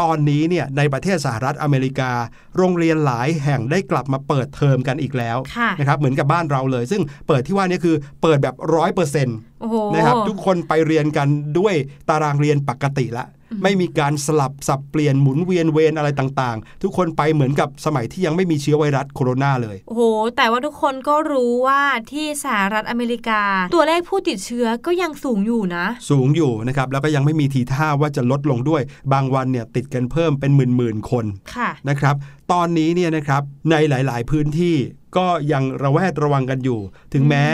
[0.00, 2.10] ตอนนี้เนี่ยในประเทศสหรัฐอเมริกา
[2.56, 11.74] โรงเรียนหลายแห่งได้กลับมาเปิดเทอมกันอีกแล้วค่ะนะครับเหมือนกับบ้านเราเลย ซึ่งเปิดที่ว่านี่คือเปิดแบบร้อยเปอร์เซ็นต์โอ้โหนะครับทุกคนไปเรียนกันด้วย
[12.08, 13.26] ตารางเรียนปกติละ
[13.62, 20.02] ไม่มีการสลับสับเปลี่ยนหมุนเวียนเวรอะไรต่างๆ ทุกคนไปเหมือนกับสมัยที่ยังไม่มีเชื้อไวรัสโคโรนาเลย โอ้โห
[20.36, 21.82] แต่ว่าทุกคนก็รู้ว่า
[22.12, 23.42] ที่สหรัฐอเมริกา
[23.74, 28.82] ตัวเลขผู้ติดเชื้อก็ยังสูงอยู่นะ สูงอยู่นะครับแล้วก็ยังไม่มีทีท่าว่าจะลดลงด้วย
[29.12, 32.14] บางวันเนี่ยติดกันเพิ่มเป็นหมื่นๆคนค่ะนะครับ
[32.52, 34.76] ตอนนี้เนี่ยนะครับในหลาย ๆ พื้นที่
[35.16, 36.80] ก็ยังระแวดระวังกันอยู่
[37.12, 37.44] ถึงแม้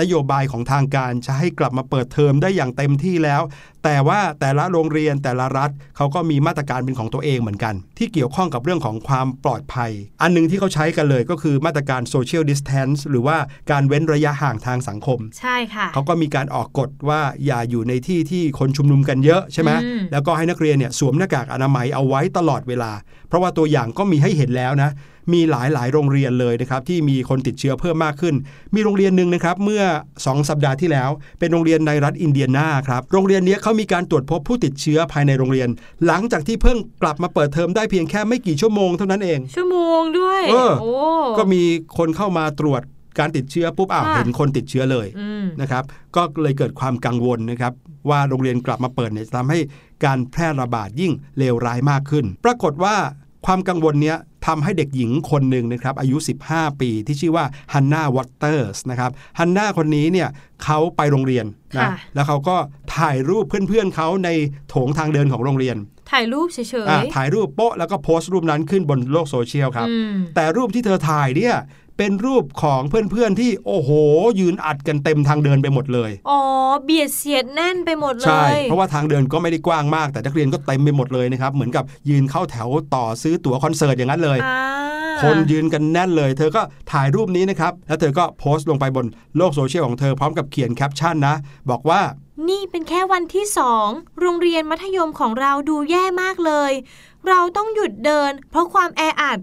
[0.00, 3.42] นโยบายของทางการจะให้กลับมาเปิดเทอมได้อย่างเต็มที่แล้ว
[3.84, 9.90] แต่ว่าแต่ละโรงเรียนแต่ละรัฐเขาก็มีมาตรการเป็นของตัวเองเหมือนกัน ที่เกี่ยวข้องกับเรื่องของความปลอดภัย
[10.22, 13.36] อันหนึงที่เขาใช้กันเลยก็คือมาตรการ social distance หรือว่า
[13.70, 22.92] การเว้นระยะห่างทางสังคม ใช่ค่ะเขาก็มีการออกกฎว่าอย่าอยู่ในที่ที่คนชุมนุมกันเยอะใช่ไหมอืมแล้วก็ให้นักเรียนเนี่ยสวมหน้ากากอนามัยเอาไว้ตลอดเวลา
[23.28, 24.90] เพราะว่าตัวอย่างก็มีให้เห็นแล้วนะ
[25.32, 28.34] มีหลายหลายๆโรงเรียนเลยนะครับที่มีคนติดเชื้อเพิ่มมากขึ้น
[28.74, 29.82] มีโรงเรียนหนึ่งนะครับเมื่อ
[30.16, 35.68] 2 สัปดาห์ที่แล้ว เป็นโรงเรียนในรัฐอินเดียนาครับโรงเรียนเนี้ยเขามีการตรวจพบผู้ติดเชื้อภายในโรงเรียน
[36.06, 40.92] หลังจากที่เพิ่งกลับมาเปิดเทอมได้เพียงแค่ไม่กี่ชั่วโมงเท่านั้นเอง ชั่วโมงด้วยเออโอ้
[41.38, 41.62] ก็มี
[41.98, 42.82] คนเข้ามาตรวจ
[43.18, 45.84] การติดเชื้อปุ๊บอ้าวค่ะเห็นคนติดเชื้อเลยอืมนะครับ
[46.16, 47.72] ก็เลยเกิดความกังวลนะครับ
[48.10, 49.58] ว่าโรงเรียนกลับมาเปิดเนี่ยจะทำให้
[50.04, 52.94] การแพร่ระบาดยิ่งเลวร้ายมากขึ้น ปรากฏว่า
[53.46, 56.16] ความกังวลเนี้ย ทำให้เด็กหญิงคนหนึ่งนะครับอายุ
[56.48, 60.28] 15 ปีที่ชื่อว่าฮันนาวอเตอร์สนะครับฮันนาคนนี้เนี่ย
[60.64, 62.56] เขาไปโรงเรียนนะค่ะแล้วเขาก็
[62.96, 64.28] ถ่ายรูปเพื่อนๆเขาใน
[64.68, 65.76] โถงทางเดินของโรงเรียน
[66.10, 71.54] ถ่ายรูปเฉยๆอะถ่ายรูปโป๊ะแล้วก็โพสต์รูปนั้นขึ้นบนโลกโซเชียลครับอืมแต่รูปที่เธอถ่ายเนี่ย
[72.02, 73.90] เป็นรูปของเพื่อนๆที่โอ้โห
[74.40, 76.40] ยืนอัดกันเต็มทางเดินไปหมดเลย อ๋อ
[76.84, 84.60] เบียดเสียดแน่นไปหมดเลย ใช่ เพราะว่าทางเดินก็ไม่ได้กว้างมาก แต่นักเรียนก็เต็มไปหมดเลยนะครับ เหมือนกับยืนเข้าแถวต่อซื้อตั๋วคอนเสิร์ตอย่างนั้นเลยอ่า
[85.22, 91.34] คนยืนกันแน่นเลย เธอก็ถ่ายรูปนี้นะครับ แล้วเธอก็โพสต์ลงไปบนโลกโซเชียลของเธอพร้อมกับเขียนแคปชั่นนะ
[91.70, 92.00] บอกว่า
[92.48, 93.88] นี่เป็นแค่วันที่สอง
[94.20, 96.72] โรงเรียนมัธยมของเราดูแย่มากเลย
[97.28, 99.38] เราต้องหยุดเดิน เพราะความแออัด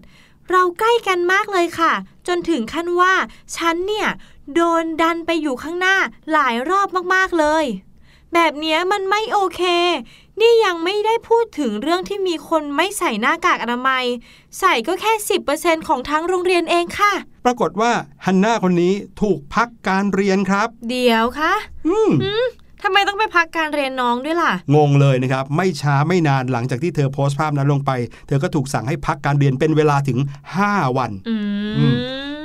[0.51, 1.93] เราใกล้กันมากเลยค่ะ
[2.27, 3.13] จนถึงขั้นว่า
[3.55, 4.09] ฉันเนี่ย
[4.53, 5.97] โดนดันไปอยู่ข้างหน้า
[6.31, 7.65] หลายรอบมากๆเลย
[8.33, 9.61] แบบเนี้ยมันไม่โอเค
[10.39, 14.03] นี่ยังไม่ได้พูดถึงเรื่องที่มีคนไม่ใส่หน้ากากอนามัย
[14.59, 15.13] ใส่ก็แค่
[15.51, 17.13] 10%ของทั้งโรงเรียนเองค่ะ
[17.45, 17.91] ปรากฏว่า
[18.25, 21.53] ฮันน่าคนนี้ถูกพักการเรียนครับ เดี๋ยวคะ
[21.87, 22.11] อืม
[22.83, 27.91] ทำไมต้องไปพักการเรียนน้องด้วยล่ะ งงเลยนะครับ ไม่ช้าไม่นานหลังจากที่เธอโพสต์ภาพนั้นลงไป
[28.27, 30.19] เธอก็ถูกสั่งให้พักการเรียนเป็นเวลาถึง
[30.57, 31.35] 5 วันอื
[31.77, 31.95] อืม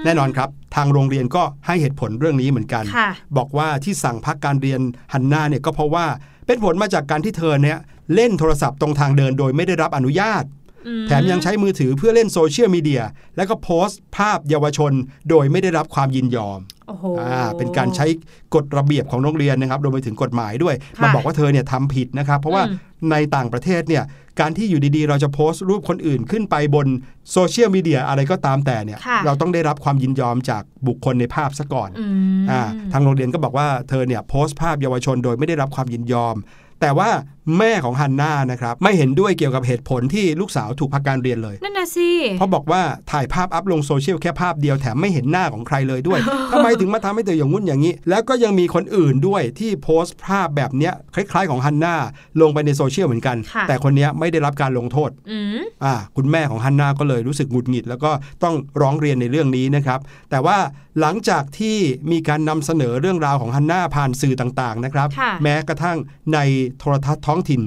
[0.04, 4.80] แน่นอนครับ ทางโรงเรียนก็ให้เหตุผลเรื่องนี้เหมือนกันค่ะบอกว่าที่สั่งพักการเรียน
[5.12, 6.06] ฮันน่าเนี่ยก็เพราะว่า
[6.46, 7.78] เป็นผลมาจากการที่เธอเนี่ย
[8.14, 10.61] เล่นโทรศัพท์ตรงทางเดินโดยไม่ได้รับอนุญาตอืม
[11.08, 13.02] แถมยังใช้มือถือเพื่อเล่นโซเชียลมีเดีย
[13.36, 14.92] แล้วก็โพสต์ภาพเยาวชน
[15.30, 18.06] โดยไม่ได้รับความยินยอมโอ้โหอ่าเป็นการใช้
[18.54, 22.78] กฎระเบียบของโรงเรียนนะครับรวมไปถึงกฎหมายด้วยค่ะมาบอกว่าเธอเนี่ยทำผิดนะครับ เพราะว่าอืม
[23.10, 24.04] ในต่างประเทศเนี่ย
[24.40, 26.86] การที่อยู่ดีๆ เราจะโพสต์รูปคนอื่นขึ้นไปบน
[27.32, 32.06] โซเชียลมีเดียอะไรก็ตามแต่เนี่ยค่ะเราต้องได้รับความยินยอมจากบุคคลในภาพซะก่อนอื
[32.42, 36.36] มอ่าทางโรงเรียนก็บอกว่าเธอเนี่ยโพสต์ภาพเยาวชนโดยไม่ได้รับความยินยอม
[36.80, 37.10] แต่ว่า
[37.58, 46.20] แม่ของฮันน่านะครับไม่เห็นด้วยเกี่ยวกับเหตุผลที่ลูกสาวถูกพักการเรียนเลย นั่นน่ะสิเพราะบอกว่าถ่ายภาพอัพลงโซเชียลแค่ภาพเดียวแถมไม่เห็นหน้าของใครเลยด้วย
[46.52, 51.94] ทำไมถึงมาทำให้เธออย่างวุ่นอย่างนี้ แล้วก็ยังมีคนอื่นด้วยที่โพสต์ภาพแบบเนี้ยคล้าย ๆ ของฮันน่า
[52.40, 58.10] ลงไปในโซเชียลเหมือนกันค่ะแต่คนเนี้ยไม่ได้รับการลงโทษอืมอ่าคุณแม่ของฮันนาก็เลยรู้สึกหงุดหงิด แล้วก็
[58.42, 60.00] ต้องร้องเรียนในเรื่องนี้นะครับ
[60.30, 60.58] แต่ว่า
[61.00, 61.76] หลังจากที่
[62.12, 65.98] มีการนำเสนอเรื่องราวของฮันนาผ่านสื่อต่างๆนะครับค่ะแม้กระทั่ง
[66.34, 66.38] ใน
[66.78, 67.62] โทรทัศน์ท้องถิ่น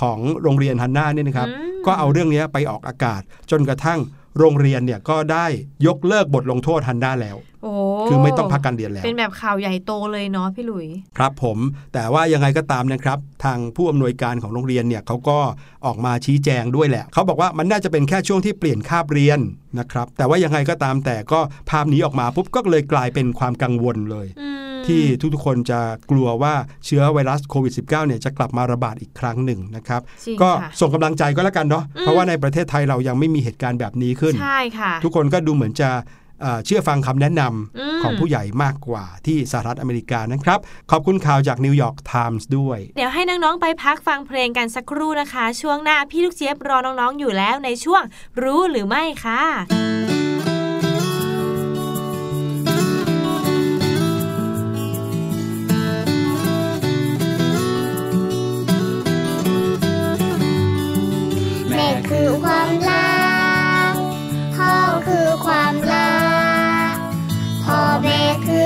[0.00, 4.00] ของโรงเรียนฮันนาเนี่ยนะครับอืมก็เอาเรื่องนี้ไปออกอากาศ จนกระทั่ง
[4.38, 5.46] โรงเรียนเนี่ยก็ได้
[5.86, 7.72] ยกเลิกบทลงโทษฮันนาแล้วโอ้
[8.08, 10.86] คือไม่ต้องพักการเรียนแล้ว เป็นแบบข่าวใหญ่โตเลยเนาะพี่หลุย
[11.18, 11.58] ครับผม
[11.94, 15.38] แต่ว่ายังไงก็ตามนะครับ ทางผู้อำนวยการของโรงเรียนเนี่ยเขาก็
[15.86, 19.38] ออกมาชี้แจงด้วยแหละ เขาบอกว่ามันน่าจะเป็นแค่ช่วงที่เปลี่ยนคาบเรียน
[19.78, 25.02] นะครับ แต่ว่ายังไงก็ตามแต่ก็ภาพนี้ออกมาปุ๊บก็เลยกลายเป็นความกังวลเลยอืม ที่
[25.34, 26.54] ทุกๆคนจะกลัวว่า
[26.86, 35.90] เชื้อไวรัสโควิด -19 เนี่ยจะกลับมาระบาดอีกครั้งหนึ่งนะครับจริงก็ค่ะส่งกำลังใจก็แล้วกันเนาะอืมเพราะว่าในประเทศไทยเรายังไม่มีเหตุการณ์แบบนี้ขึ้นใช่ค่ะทุกคนก็ดูเหมือนจะ
[36.42, 40.58] เอ่อเชื่อฟังคำแนะนำอืมของผู้ใหญ่มากกว่าที่สหรัฐอเมริกานะครับ
[40.90, 48.02] ขอบคุณข่าวจากนิวยอร์กไทมส์ด้วย เดี๋ยวให้น้อง ๆ ไปพักฟังเพลงกันสักครู่นะคะ ช่วงหน้าพี่ลูกเจี๊ยบรอน้อง ๆ อยู่แล้วในช่วง
[48.42, 50.25] รู้หรือไม่ค่ะแ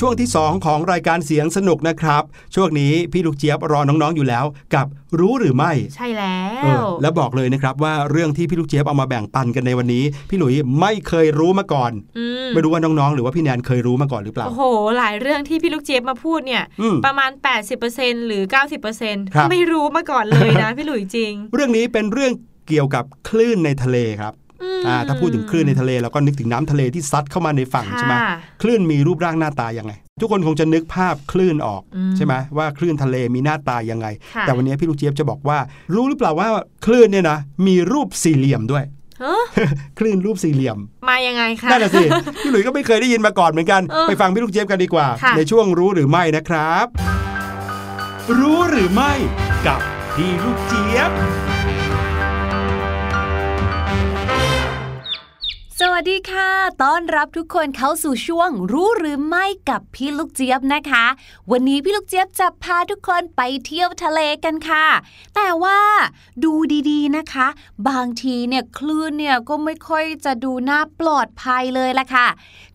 [0.00, 2.22] ช่วงที่ 2 ของรายการเสียงสนุกนะครับ
[2.54, 4.44] ช่วงนี้พี่ลูกเจี๊ยบรอน้องๆอยู่แล้ว
[4.74, 4.86] กับ
[5.20, 14.62] รู้หรือไม่ ใช่แล้เออวแล้วบอกเลยนะครับว่าเรื่องที่พี่ลูกเจี๊ยบเอามาแบ่งปันกันในวันนี้ พี่หลุยไม่เคยรู้มาก่อนอืมไม่รู้ว่าน้องๆ หรือว่าพี่แนนเคยรู้มาก่อนหรือเปล่าโอ้โห
[14.98, 17.30] หลายเรื่องที่พี่ลูกเจี๊ยบมาพูดเนี่ยอืมประมาณ
[17.78, 18.42] 80%หรือ
[18.88, 22.32] 90%ครับไม่รู้มาก่อนเลยนะพี่หลุยจริง เรื่องนี้เป็นเรื่อง
[22.68, 24.45] เกี่ยวกับคลื่นในทะเลครับอืมอ่า
[25.08, 35.58] ถ้าพูดถึงคลื่นในทะเลเราก็นึกถึงน้ำทะเลที่ซัดเข้ามาในฝั่งใช่ไหมค่ะคลื่นมีรูปร่างหน้าตายังไง ทุกคนคงจะนึกภาพคลื่นออกอืมใช่ไหมว่าคลื่นทะเลมีหน้าตายังไงค่ะแต่วันนี้พี่ลูกเจี๊ยบจะบอกว่า
[35.94, 36.48] รู้หรือเปล่าว่า
[36.86, 38.84] คลื่นเนี่ยนะมีรูปสี่เหลี่ยมด้วย
[39.20, 39.42] เฮ้อ
[39.98, 40.78] คลื่นรูปสี่เหลี่ยม
[41.08, 42.04] มายังไงคะนั่นแหละสิ
[42.42, 46.86] พี่หลุยส์ก็ไม่เคยได้ยินมาก่อนเหมือนกันเออไปฟังพี่ลูกเจี๊ยบกันดีกว่าค่ะในช่วงรู้หรือไม่นะครับ
[48.38, 49.12] รู้หรือไม่
[49.66, 49.80] กับ
[50.14, 51.12] พี่ลูกเจี๊ยบ
[55.98, 56.50] วัสดีค่ะ
[56.82, 61.04] ต้อนรับทุกคนเข้าสู่ช่วงรู้หรือไม่กับพี่ลูกเจี๊ยบนะคะ
[61.50, 64.86] วันนี้พี่ลูกเจี๊ยบจะพาทุกคนไปเที่ยวทะเลกันค่ะ
[65.34, 65.80] แต่ว่า
[66.44, 66.52] ดู
[66.90, 67.46] ดีๆนะคะ
[67.88, 72.26] บางทีเนี่ยคลื่นเนี่ยก็ไม่ค่อยจะดูน่าปลอดภัยเลยล่ะค่ะ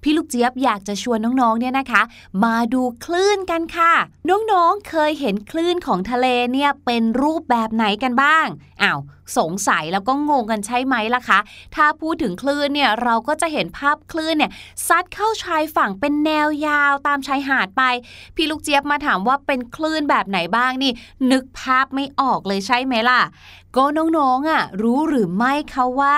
[0.02, 2.02] พี่ลูกเจี๊ยบอยากจะชวนน้องๆเนี่ยนะคะ
[2.44, 3.94] มาดูคลื่นกันค่ะ
[4.30, 8.46] น้องๆเคยเห็นคลื่นของทะเลเนี่ยเป็นรูปแบบไหนกันบ้าง
[8.84, 9.02] อ้าว
[9.38, 11.40] สงสัยแล้วก็งงกันใช่ไหมล่ะคะ
[11.76, 14.52] ถ้าพูดถึงคลื่นเนี่ยเราก็จะเห็นภาพคลื่นเนี่ย
[14.88, 17.84] ซัดเข้าชายฝั่งเป็นแนวยาวตามชายหาดไป
[18.36, 20.92] พี่ลูกเจี๊ยบมาถามว่าเป็นคลื่นแบบไหนบ้างนี่
[21.32, 23.22] นึกภาพไม่ออกเลยใช่ไหมล่ะ
[23.78, 23.86] ก็
[24.18, 26.18] น้องๆอะรู้หรือไม่คะว่า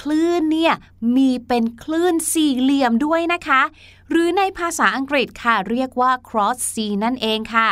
[0.00, 0.74] คลื่นเนี่ย
[1.16, 3.62] มีเป็นคลื่นสี่เหลี่ยมด้วยนะคะ
[4.10, 7.70] หรือในภาษาอังกฤษค่ะเรียกว่า cross sea นั่นเองค่ะ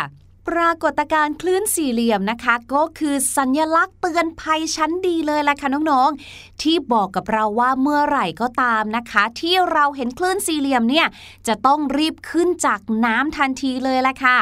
[0.50, 11.06] ปรากฏการณ์คลื่นสี่เหลี่ยมนะคะ ก็คือสัญลักษณ์เตือนภัยชั้นดีเลยล่ะค่ะน้องๆ ที่บอกกับเราว่าเมื่อไหร่ก็ตามนะคะ ที่เราเห็นคลื่นสี่เหลี่ยมเนี่ย
[11.46, 14.38] จะต้องรีบขึ้นจากน้ำทันทีเลยล่ะค่ะ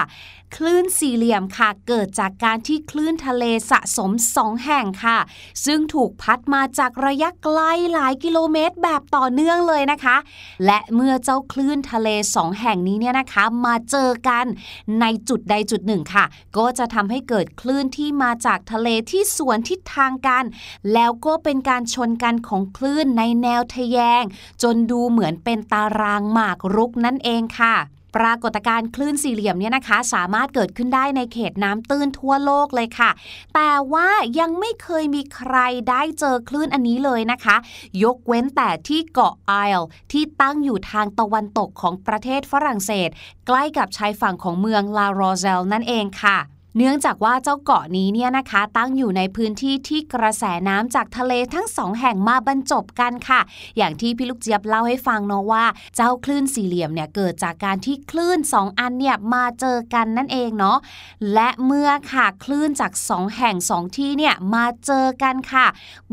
[0.56, 5.18] คลื่นสี่เหลี่ยมค่ะ เกิดจากการที่คลื่นทะเลสะสมสองแห่งค่ะ
[5.64, 7.58] ซึ่งถูกพัดมาจากระยะไกล
[7.92, 10.16] หลายกิโลเมตรแบบต่อเนื่องเลยนะคะ
[10.66, 14.44] และเมื่อเจ้าคลื่นทะเลสองแห่งนี้เนี่ยนะคะ มาเจอกัน
[15.00, 16.24] ในจุดใดจุดหนึ่งค่ะ
[16.56, 20.44] ก็จะทำให้เกิดคลื่นที่มาจากทะเลที่สวนทิศทางกัน
[20.92, 24.22] แล้วก็เป็นการชนกันของคลื่นในแนวทะแยง
[24.62, 27.76] จนดูเหมือนเป็นตารางหมากรุกนั่นเองค่ะ
[28.16, 33.10] ปรากฏการณ์คลื่นสี่เหลี่ยมเนี่ยนะคะ สามารถเกิดขึ้นได้ในเขตน้ำตื้นทั่วโลกเลยค่ะ
[33.54, 34.08] แต่ว่า
[34.40, 35.56] ยังไม่เคยมีใคร
[35.90, 37.56] ได้เจอคลื่นอันนี้เลยนะคะ
[38.04, 43.08] ยกเว้นแต่ที่เกาะไอล์ที่ตั้งอยู่ทางตะวันตกของประเทศฝรั่งเศส
[43.46, 46.38] ใกล้กับชายฝั่งของเมืองลาโรเซลนั่นเองค่ะ
[46.76, 53.40] เนื่องจากว่าเจ้าเกาะนี้เนี่ยนะคะตั้งอยู่ในพื้นที่ที่กระแสน้ำจากทะเลทั้งสองแห่งมาบรรจบกันค่ะ
[53.76, 55.64] อย่างที่พี่ลูกเจี๊ยบเล่าให้ฟังเนาะว่า
[55.96, 60.78] เจ้าคลื่นสี่เหลี่ยมเนี่ยเกิดจากการที่คลื่นสองอันเนี่ยมาเจอกันนั่นเองเนาะ
[61.34, 65.66] และเมื่อค่ะคลื่นจากสองแห่งสองที่เนี่ยมาเจอกันค่ะ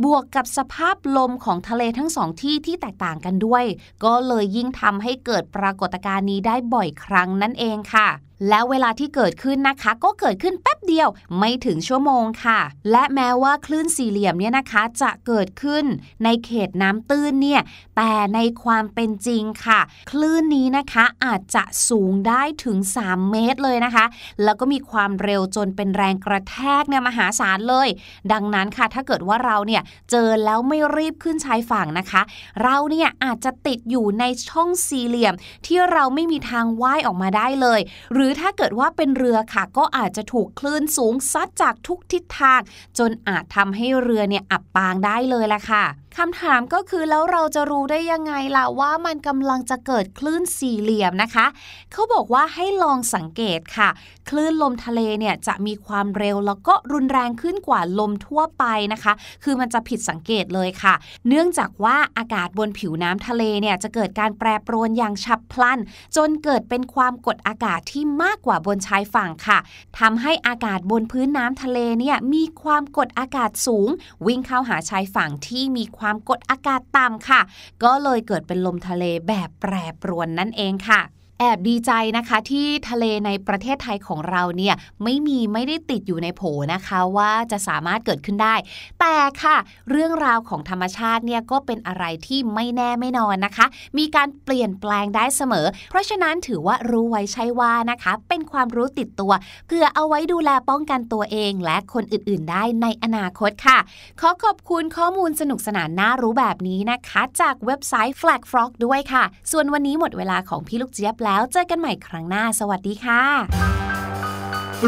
[0.04, 3.64] บวกกับสภาพลมของทะเลทั้งสองที่ที่แตกต่างกันด้วย
[4.04, 8.10] ก็เลยยิ่งทำให้เกิดปรากฏการณ์นี้ได้บ่อยครั้งนั่นเองค่ะ
[8.50, 12.60] แล้วเวลาที่เกิดขึ้นนะคะ ก็เกิดขึ้นแป๊บเดียวไม่ถึงชั่วโมงค่ะ
[12.92, 15.86] และแม้ว่าคลื่นสี่เหลี่ยมเนี่ยนะคะ จะเกิดขึ้น
[16.24, 17.62] ในเขตน้ำตื้นเนี่ย
[17.98, 19.80] แต่ในความเป็นจริงค่ะ
[20.12, 24.06] คลื่นนี้นะคะอาจจะสูงได้ถึง 3 เมตรเลยนะคะ
[24.44, 27.88] แล้วก็มีความเร็วจนเป็นแรงกระแทกเนี่ยมหาศาลเลย
[28.32, 29.82] ดังนั้นค่ะถ้าเกิดว่าเราเนี่ย
[30.12, 32.22] เจอแล้วไม่รีบขึ้นชายฝั่งนะคะ
[32.64, 35.34] เราเนี่ยอาจจะติดอยู่ในช่องสี่เหลี่ยม
[35.66, 37.80] ที่เราไม่มีทางว่ายออกมาได้เลย
[38.14, 42.62] หรือือถ้าเกิดว่าเป็นเรือค่ะ ก็อาจจะถูกคลื่นสูงซัดจากทุกทิศทาง
[42.98, 45.86] จนอาจทำให้เรือเนี่ยอับปางได้เลยละค่ะ
[46.22, 51.46] คำถามก็คือแล้วเราจะรู้ได้ยังไงล่ะว่ามันกำลังจะเกิดคลื่นสี่เหลี่ยมนะคะ
[51.92, 53.90] เขาบอกว่าให้ลองสังเกตค่ะ
[54.30, 58.64] คลื่นลมทะเลเนี่ยจะมีความเร็วแล้วก็รุนแรงขึ้นกว่าลมทั่วไป
[58.94, 59.14] นะคะ
[59.44, 60.94] คือมันจะผิดสังเกตเลยค่ะ
[61.28, 65.80] เนื่องจากว่าอากาศบนผิวน้ำทะเลเนี่ยจะเกิดการแปรปรวนอย่างฉับพลัน
[66.16, 69.60] จนเกิดเป็นความกดอากาศที่มากกว่าบนชายฝั่งค่ะ
[70.00, 73.90] ทำให้อากาศบนพื้นน้ำทะเลเนี่ยมีความกดอากาศสูง
[74.26, 77.42] วิ่งเข้าหาชายฝั่งที่มีความตามกดอากาศต่ำค่ะ
[77.84, 81.02] ก็เลยเกิดเป็นลมทะเลแบบแปรปรวนนั่นเองค่ะ
[81.40, 86.42] แอบดีใจนะคะที่ทะเลในประเทศไทยของเราเนี่ยไม่มีไม่ได้ติดอยู่ในโผ
[86.74, 88.56] นะคะว่าจะสามารถเกิดขึ้นได้
[89.00, 89.58] แต่ค่ะ
[89.90, 93.66] เรื่องราวของธรรมชาติเนี่ยก็เป็นอะไรที่ไม่แน่ไม่นอนนะคะ
[93.98, 99.32] มีการเปลี่ยนแปลงได้เสมอ เพราะฉะนั้นถือว่ารู้ไว้ใช่ว่านะคะ เป็นความรู้ติดตัว
[99.68, 103.78] เพื่อเอาไว้ดูแลป้องกันตัวเอง และคนอื่นๆ ได้ในอนาคตค่ะ
[104.22, 113.22] ขอขอบคุณข้อมูลสนุกสนานน่ารู้แบบนี้นะคะ จากเว็บไซต์ Flag Frog ด้วยค่ะ ส่วนวันนี้หมดเวลาของพี่ลูกเจี๊ยบแล้วเจอกันใหม่ครั้งหน้า สวัสดีค่ะ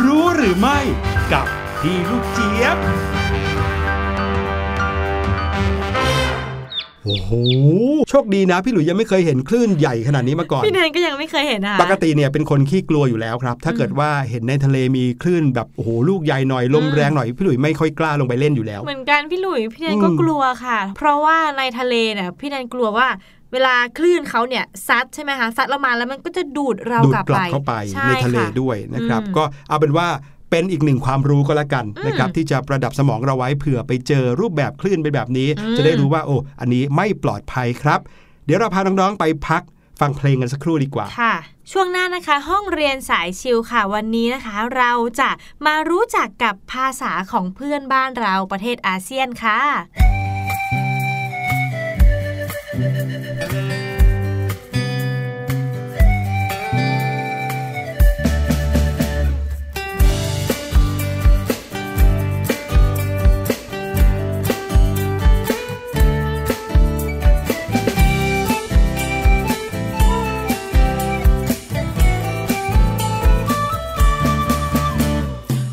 [0.05, 0.79] รู้หรือไม่
[1.33, 1.45] กับ
[1.81, 2.77] พี่ลูกเจี๊ยบ
[7.03, 7.31] โอ้โห
[8.09, 23.07] โชคดีนะพี่หลุยยังไม่เคยเห็นคลื่นใหญ่ขนาดนี้มาก่อน พี่แนนก็ยังไม่เคยเห็นนะคะปกติเนี่ยเป็นคนขี้กลัวอยู่แล้วครับ ถ้าเกิดว่าเห็นในทะเลมีคลื่นแบบโอ้โหลูกใหญ่หน่อยลมแรงหน่อยพี่หลุยไม่ค่อยกล้าลงไปเล่นอยู่แล้ว เหมือนกันพี่หลุยพี่แนนก็อืมกลัวค่ะ เพราะว่าในทะเลเนี่ยพี่แนนกลัวว่า
[23.53, 30.07] เวลาคลื่นเขาเนี่ยซัดใช่ไหมคะซัดเรามาแล้วมันก็จะดูดเราดูดกลับกลัไปบเข้าไปช่ในทะเลค่ด้วยนะครับอืมก็เอาเป็นว่า
[30.49, 37.99] เป็นอีกหนึ่งความรู้ก็แล้วกันอืมนะครับที่จะประดับสมองเราไว้เผื่อไปเจอรูปแบบคลื่นเป็นแบบนี้อืมจะได้รู้ว่าโอ้อันนี้ไม่ปลอดภัยครับ
[38.45, 39.63] เดี๋ยวเราพาน้องๆไปพัก
[39.99, 41.35] ฟังเพลงกันสักครู่ดีกว่าค่ะ
[41.71, 45.29] ช่วงหน้านะคะ ห้องเรียนสายชิลค่ะวันนี้นะคะ เราจะ
[45.65, 49.59] มารู้จักกับภาษาของเพื่อนบ้านเราประเทศอาเซียนค่ะ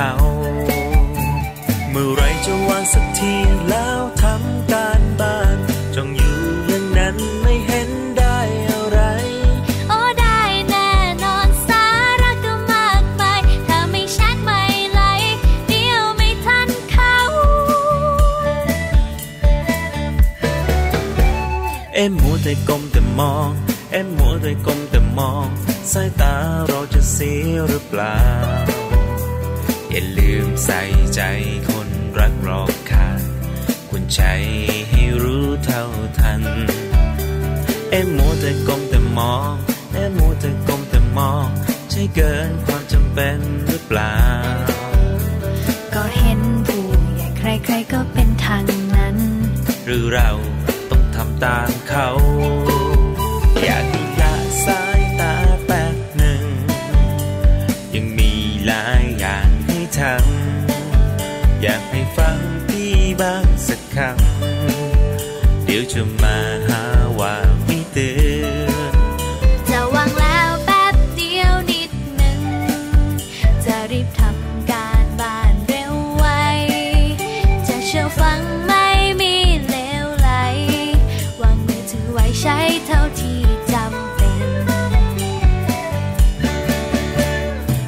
[0.00, 0.16] เขา
[1.90, 3.34] เมื่อไรจะวางสักที
[3.68, 5.56] แล้วทำการบ้าน
[5.94, 8.38] จ้องอยู่อย่างนั้นไม่เห็นได้
[8.70, 9.00] อะไร
[9.88, 10.40] โอ้ได้
[10.70, 10.90] แน่
[11.24, 11.84] นอนสา
[12.22, 15.00] ระก็มากมายถ้าไม่ชัดไม่ไหล
[15.68, 17.16] เดียวไม่ทันเขา
[21.94, 23.50] เอ็มมัวแต่ก้มแต่มอง
[23.92, 25.46] เอ็มมัวแต่ก้มแต่มอง
[25.92, 26.34] สายตา
[26.68, 28.77] เราจะเสียหรือเปล่าอย่าลื
[30.46, 30.80] มใส่
[31.14, 31.20] ใจ
[31.68, 33.20] คนรักรอบค่าง
[33.90, 34.22] คุณใจ
[34.88, 35.84] ให้รู้เท่า
[36.18, 36.42] ทัน
[37.90, 39.52] เอ็มมัวแต่ก้มแต่มอง
[39.92, 41.46] เอ็มมัวแต่ก้มแต่มอง
[41.90, 44.16] ใช่เกินความจำเป็นหรือเปล่า
[45.94, 48.64] ก็เห็นผู้ใหญ่ใครๆก็เป็นทาง
[48.96, 49.16] นั้น
[49.86, 50.30] หรือเรา
[50.90, 52.08] ต้องทำตามเขา
[53.64, 53.97] อยาก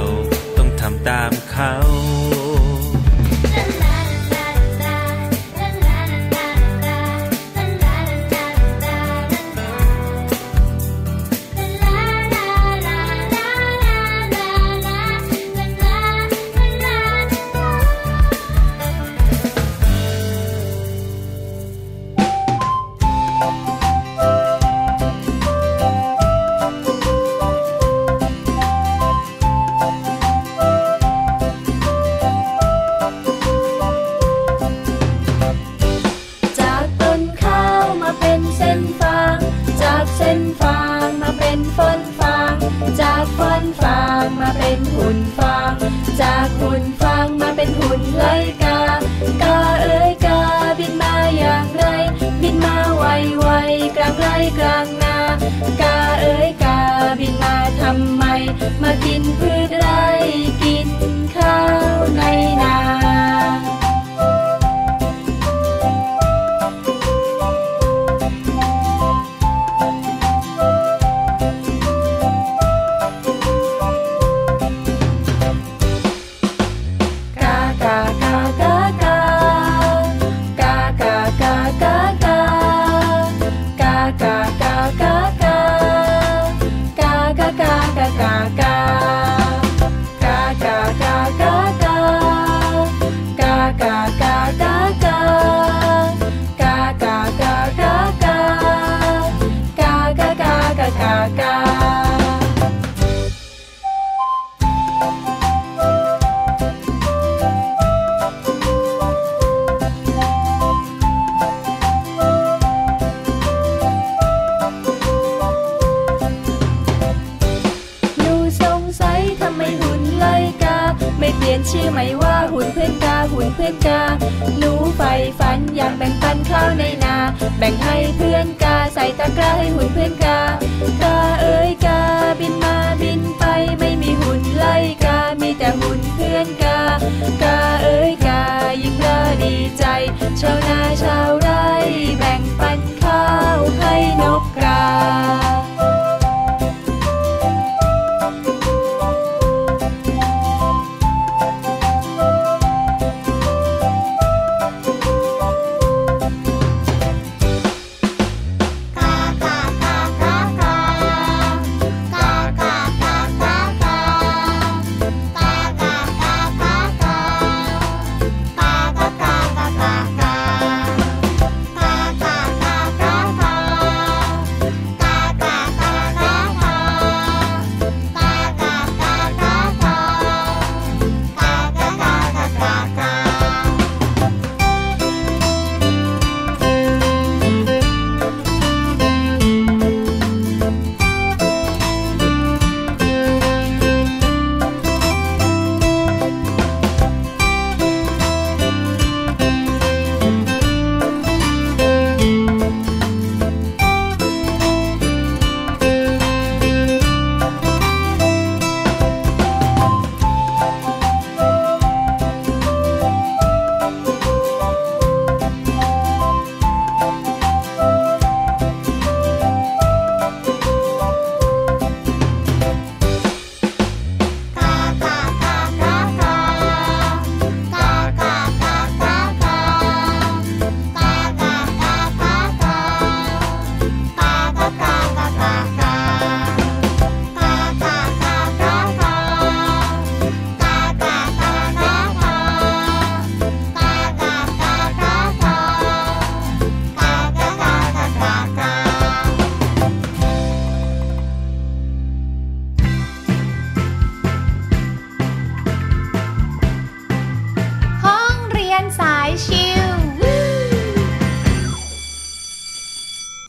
[1.61, 2.00] house.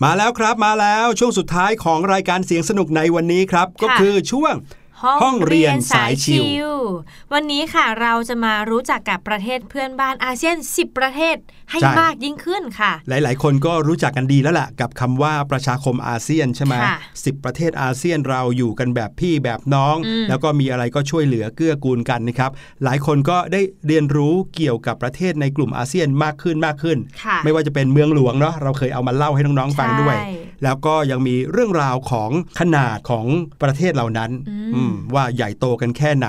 [0.02, 4.54] มาแล้วครับมาแล้วช่วงสุดท้ายของรายการเสียงสนุกในวันนี้ครับ ก็คือช่วง
[5.22, 6.42] ห้องเรียนสายชิล
[7.32, 11.36] วันนี้ค่ะเราจะมารู้จักกับประเทศเพื่อนบ้านอาเซียน 10 ประเทศ
[11.70, 22.50] ให้ใช่มากยิ่งขึ้นค่ะ หลาย ๆ คนก็รู้จักกันดีแล้วล่ะกับคำว่าประชาคมอาเซียนใช่ไหมค่ะสิบประเทศอาเซียนเราอยู่กันแบบพี่แบบน้องอืมแล้วก็มีอะไรก็ช่วยเหลือเกื้อกูลกันนะครับ
[22.84, 30.30] หลายคนก็ได้เรียนรู้เกี่ยวกับประเทศในกลุ่มอาเซียนมากขึ้นมากขึ้นค่ะไม่ว่าจะเป็นเมืองหลวงเนาะเราเคยเอามาเล่าให้น้อง ๆ ฟังด้วยใช่
[30.64, 33.26] แล้วก็ยังมีเรื่องราวของขนาดของ
[33.62, 36.28] ประเทศเหล่านั้นอืมอืมว่าใหญ่โตกันแค่ไหน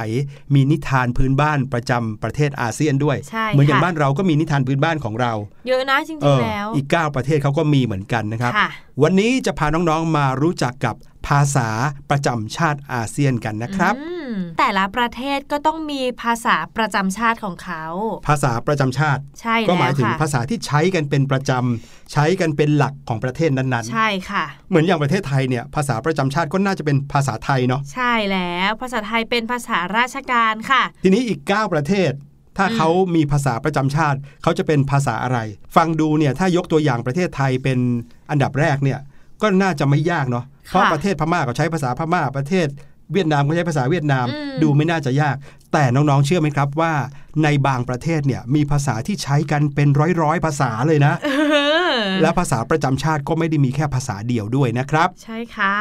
[0.53, 5.33] มีนิทานพื้นบ้านประจำประเทศอาเซียนด้วยใช่เหมือนอย่างค่ะบ้านเราก็มีนิทานพื้นบ้านของเรา
[5.67, 8.69] เยอะนะจริงเออๆแล้ว อีก 9 ประเทศเขาก็มีเหมือนกันนะครับค่ะ
[9.03, 10.95] วันนี้จะพาน้องๆมารู้จักกับ
[11.27, 11.69] ภาษา
[12.09, 17.83] ประจำชาติอาเซียนกันนะครับอืมแต่ละประเทศก็ต้องมีภาษาประจำชาติของเขา
[18.27, 32.11] ภาษาประจำชาติ ใช่ก็หมายแล้วถึงค่ะภาษาที่ใช้กันเป็นประจำใช้กันเป็นหลักของประเทศนั้นใช่ค่ะๆเหมือนอย่างประเทศไทยเนี่ยภาษาประจำชาติก็น่าจะเป็นภาษาไทยเนาะใช่แล้วภาษาไทยเป็นภาษาราชการค่ะ ทีนี้อีก 9 ประเทศ
[32.57, 35.39] ถ้าอืมเขามีภาษาประจำชาติ เขาจะเป็นภาษาอะไร
[35.75, 37.79] ฟังดูเนี่ยถ้ายกตัวอย่างประเทศไทยเป็น
[38.29, 38.99] อันดับแรกเนี่ย
[39.41, 42.67] ก็น่าจะไม่ยากเนาะ เพราะประเทศพม่าก็ใช้ภาษาพม่าประเทศ
[43.13, 45.35] เวียดนามก็ใช้ภาษาเวียดนามอืมดูไม่น่าจะยาก
[45.73, 46.93] แต่น้องๆเชื่อไหมครับว่า
[47.43, 49.89] ในบางประเทศเนี่ยมีภาษาที่ใช้กันเป็น
[50.21, 51.29] ร้อยๆภาษาเลยนะเอ
[51.91, 55.75] อและภาษาประจำชาติก็ไม่ได้มีแค่ภาษาเดียวด้วยนะครับ ใช่ค่ะ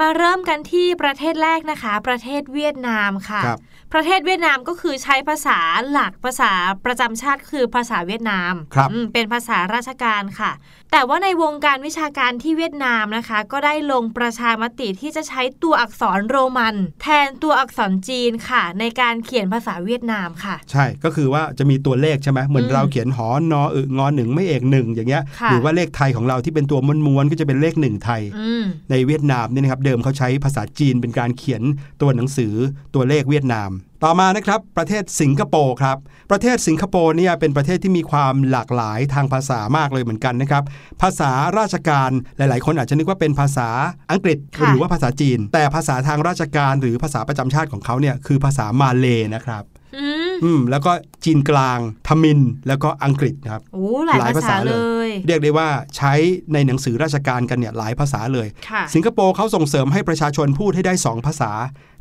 [0.00, 3.60] มาเริ่มกันที่ประเทศแรกนะคะ ประเทศเวียดนามค่ะครับ
[3.92, 5.58] ประเทศเวียดนามก็คือใช้ภาษา
[5.90, 6.52] หลักภาษา
[6.84, 10.50] ประจำชาติคือภาษาเวียดนามครับอืมเป็นภาษาราชการค่ะ
[10.92, 31.62] แต่ว่าในวงการวิชาการที่เวียดนามนะคะ ก็ได้ลงประชามติที่จะใช้ตัวอักษรโรมัน แทนตัวอักษรจีนค่ะ ในการเขียนภาษาเวียดนามค่ะ ใช่ก็คือว่าจะมีตัวเลขใช่ไหมเหมือนอืมเราเขียนหอนออึงอหนึ่งไม่เอกหนึ่งอย่างเงี้ยค่ะหรือว่าเลขไทยของเราที่เป็นตัวม้วนๆก็จะเป็นเลขหนึ่งไทยอืมในเวียดนามเนี่ยนะครับเดิมเขาใช้ภาษาจีนเป็นการเขียน
[32.00, 32.54] ตัวหนังสือ
[32.94, 33.70] ตัวเลขเวียดนาม
[34.04, 35.96] ต่อมานะครับประเทศสิงคโปร์ครับ
[36.30, 40.62] ประเทศสิงคโปร์เนี่ยเป็นประเทศที่มีความหลากหลายทางภาษามากเลยเหมือนกันนะครับ
[41.02, 43.68] ภาษาราชการหลาย ๆ คนอาจจะนึกว่าเป็นภาษา
[44.12, 49.64] อังกฤษค่ะหรือว่าภาษาจีน แต่ภาษาทางราชการหรือภาษาประจำชาติของเขาเนี่ยคือภาษามาเลยนะครับ
[49.96, 50.92] อืมอืมแล้วก็
[51.24, 51.78] จีนกลาง
[52.08, 54.74] ทมิน แล้วก็อังกฤษนะครับโอ้หลายหลายภาภาษาษาเลเล
[55.06, 56.12] ยยเรียกได้ว่าใช้
[56.52, 61.52] ในหนังสือราชการกันเนี่ยหลายภาษาเลยค่ะสิงคโปร์เขาส่งเสริมให้ประชาชนพูดให้ได้ 2 ภาษา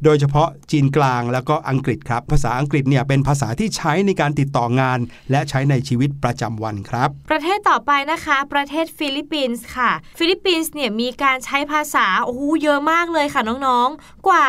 [0.04, 5.00] โดยเฉพาะจีนกลางแล้วก็อังกฤษครับ ภาษาอังกฤษเนี่ยเป็นภาษาที่ใช้ในการติดต่องาน
[5.32, 14.46] และใช้ในชีวิตประจำวันครับ ประเทศต่อไปนะคะ ประเทศฟิลิปปินส์ค่ะ ฟิลิปปินส์เนี่ยมีการใช้ภาษาโอ้โหเยอะมากเลยค่ะน้องๆ กว่า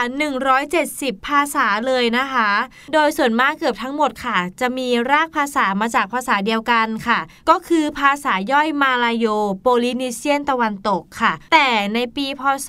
[0.60, 2.50] 170 ภาษาเลยนะคะ
[2.92, 7.18] โดยส่วนมากเกือบทั้งหมดค่ะ จะมีรากภาษามาจากภาษาเดียวกันค่ะ
[7.50, 9.26] ก็คือภาษาย่อยมาลาโย
[9.62, 12.68] โปลินีเซียนตะวันตกค่ะ แต่ในปีพศ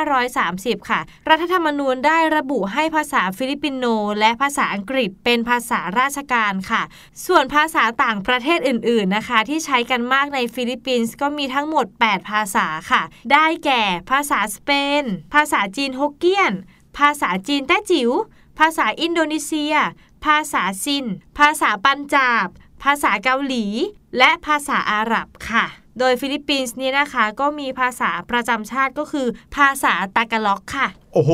[0.00, 3.84] 2530 ค่ะ รัฐธรรมนูญได้ระบุให้ภาษาฟิลิปปินโน
[4.20, 6.82] และภาษาอังกฤษเป็นภาษาราชการค่ะ
[7.26, 14.70] ส่วนภาษาต่างประเทศอื่น ๆนะคะ ที่ใช้กันมากในฟิลิปปินส์ก็มีทั้งหมด 8 ภาษาค่ะ ได้แก่ภาษาสเป
[15.02, 15.04] น
[15.34, 16.52] ภาษาจีนฮกเกี้ยน
[16.98, 18.10] ภาษาจีนแต้จิ๋ว
[18.58, 19.74] ภาษาอินโดนีเซีย
[20.24, 21.06] ภาษาซินด์
[21.38, 22.46] ภาษาปัญจาบ
[22.82, 23.66] ภาษาเกาหลี
[24.18, 25.66] และภาษาอาหรับค่ะ
[25.98, 29.26] โดยฟิลิปปินส์เนี่ยนะคะ ก็มีภาษาประจำชาติก็คือ
[29.56, 31.32] ภาษาตากาล็อกค่ะ โอ้โห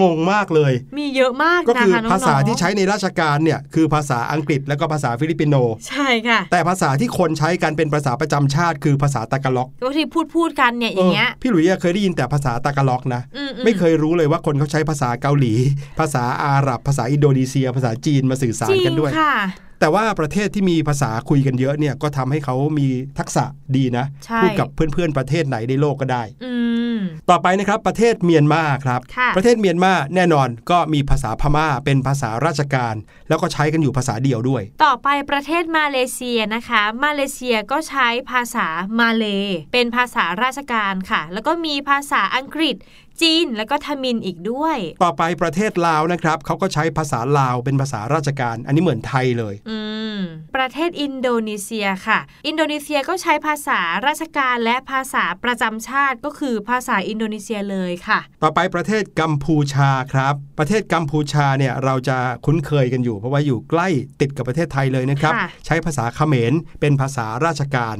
[0.00, 5.56] งงมากเลย มีเยอะมากก็นะคือคะน้องๆภาษาที่ใช้ในราชการเนี่ยคือภาษาอังกฤษแล้วก็ภาษาฟิลิปปินโน
[5.88, 15.54] ใช่ค่ะ แต่ภาษาที่คนใช้กันเป็นภาษาประจำชาติ คือภาษาตากาล็อกก็ที่พูดพูดกันเนี่ยอย่างเงี้ยเออพี่หลุยส์เคยได้ยินแต่ภาษาตากาล็อกนะอืๆไม่เคยรู้เลยว่าคนเขาใช้ภาษาเกาหลี
[15.98, 19.34] ภาษาอาหรับ ภาษาอินโดนีเซีย ภาษาจีนมาสื่อสารกันด้วยจริงค่ะ
[19.80, 23.44] แต่ว่าประเทศที่มีภาษาคุยกันเยอะเนี่ยก็ทำให้เขามีทักษะ
[23.76, 26.52] ดีนะใช่พูดกับเพื่อนๆ ประเทศไหนในโลกก็ได้อื
[26.96, 26.98] ม
[27.30, 32.94] ต่อไปนะครับประเทศเมียนมาครับค่ะประเทศเมียนมาแน่นอนก็มีภาษาพม่าเป็นภาษาราชการ
[33.28, 38.66] แล้วก็ใช้กันอยู่ภาษาเดียวด้วย ต่อไปประเทศมาเลเซียนะคะ มาเลเซียก็ใช้ภาษา
[39.00, 39.24] มาเล
[39.72, 42.76] เป็นภาษาราชการค่ะ แล้วก็มีภาษาอังกฤษ
[43.22, 49.78] จีนแล้วก็ทมินอีกด้วย ต่อไปประเทศลาวนะครับเขาก็ใช้ภาษาลาวเป็นภาษาราชการ อันนี้เหมือนไทยเลยอื
[50.16, 50.18] ม
[50.56, 63.88] ประเทศอินโดนีเซียค่ะ อินโดนีเซียก็ใช้ภาษาราชการและภาษาประจำชาติก็คือภาษาอินโดนีเซียเลยค่ะ ต่อไปประเทศกัมพูชาครับ ประเทศกัมพูชาเนี่ยเราจะคุ้นเคยกันอยู่ เพราะว่าอยู่ใกล้
[64.20, 67.96] ติดกับประเทศไทยเลยนะครับค่ะใช้ภาษาเขมรเป็นภาษาราชการ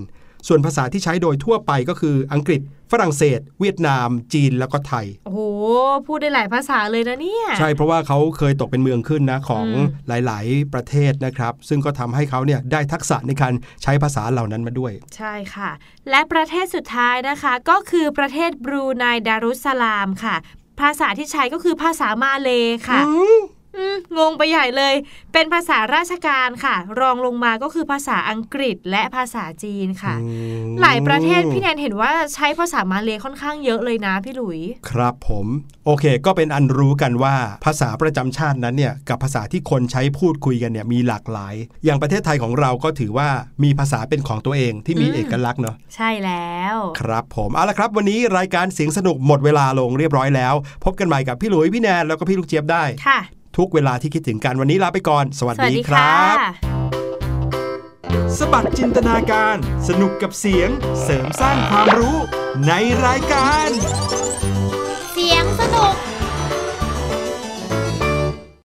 [0.48, 2.60] ส่วนภาษาที่ใช้โดยทั่วไปก็คืออังกฤษ
[2.92, 5.40] ฝรั่งเศส เวียดนาม จีนแล้วก็ไทย โอ้โห
[6.06, 15.70] พูดได้หลายภาษาเลยนะเนี่ย ใช่เพราะว่าเขาเคยตกเป็นเมืองขึ้นนะของอืมหลาย ๆ ประเทศนะครับ ซึ่งก็ทำให้เขาเนี่ยได้ทักษะในการใช้ภาษาเหล่านั้นมาด้วย ใช่ค่ะ
[16.10, 20.36] และประเทศสุดท้ายนะคะก็คือประเทศบรูไนดารุสสลามค่ะ
[20.80, 22.50] ภาษาที่ใช้ก็คือภาษามาเล
[22.88, 23.38] ค่ะอืม
[24.18, 24.94] งงไปใหญ่เลย
[25.32, 30.28] เป็นภาษาราชการค่ะ รองลงมาก็คือภาษาอังกฤษและภาษาจีนค่ะอื
[30.66, 34.60] มหลายประเทศพี่แนนเห็นว่าใช้ภาษามาเลค่อนข้างเยอะเลยนะพี่หลุย
[34.90, 35.46] ครับผม
[35.86, 41.54] โอเค ก็เป็นอันรู้กันว่าภาษาประจำชาตินั้นเนี่ยกับภาษาที่คนใช้พูดคุยกันเนี่ยมีหลากหลาย
[41.84, 43.28] อย่างประเทศไทยของเราก็ถือว่า
[43.64, 50.54] มีภาษาเป็นของตัวเองที่มีอืมเอกลักษณ์เนาะใช่แล้ว ครับผมเอาละครับ วันนี้รายการเสียงสนุกหมดเวลาลงเรียบร้อยแล้ว
[50.84, 53.20] พบกันใหม่กับพี่หลุยพี่แนนแล้วก็พี่ลูกเจี๊ยบได้ค่ะ
[53.58, 56.38] ทุกเวลาที่คิดถึงกันวันนี้ลาไปก่อน สวัสสวัสดีดีคค่ะรับ
[58.38, 59.56] สบัดจินตนาการ
[59.88, 60.68] สนุกกับเสียง
[61.02, 62.16] เสริมสร้างความรู้
[62.66, 62.72] ใน
[63.06, 63.68] รายการ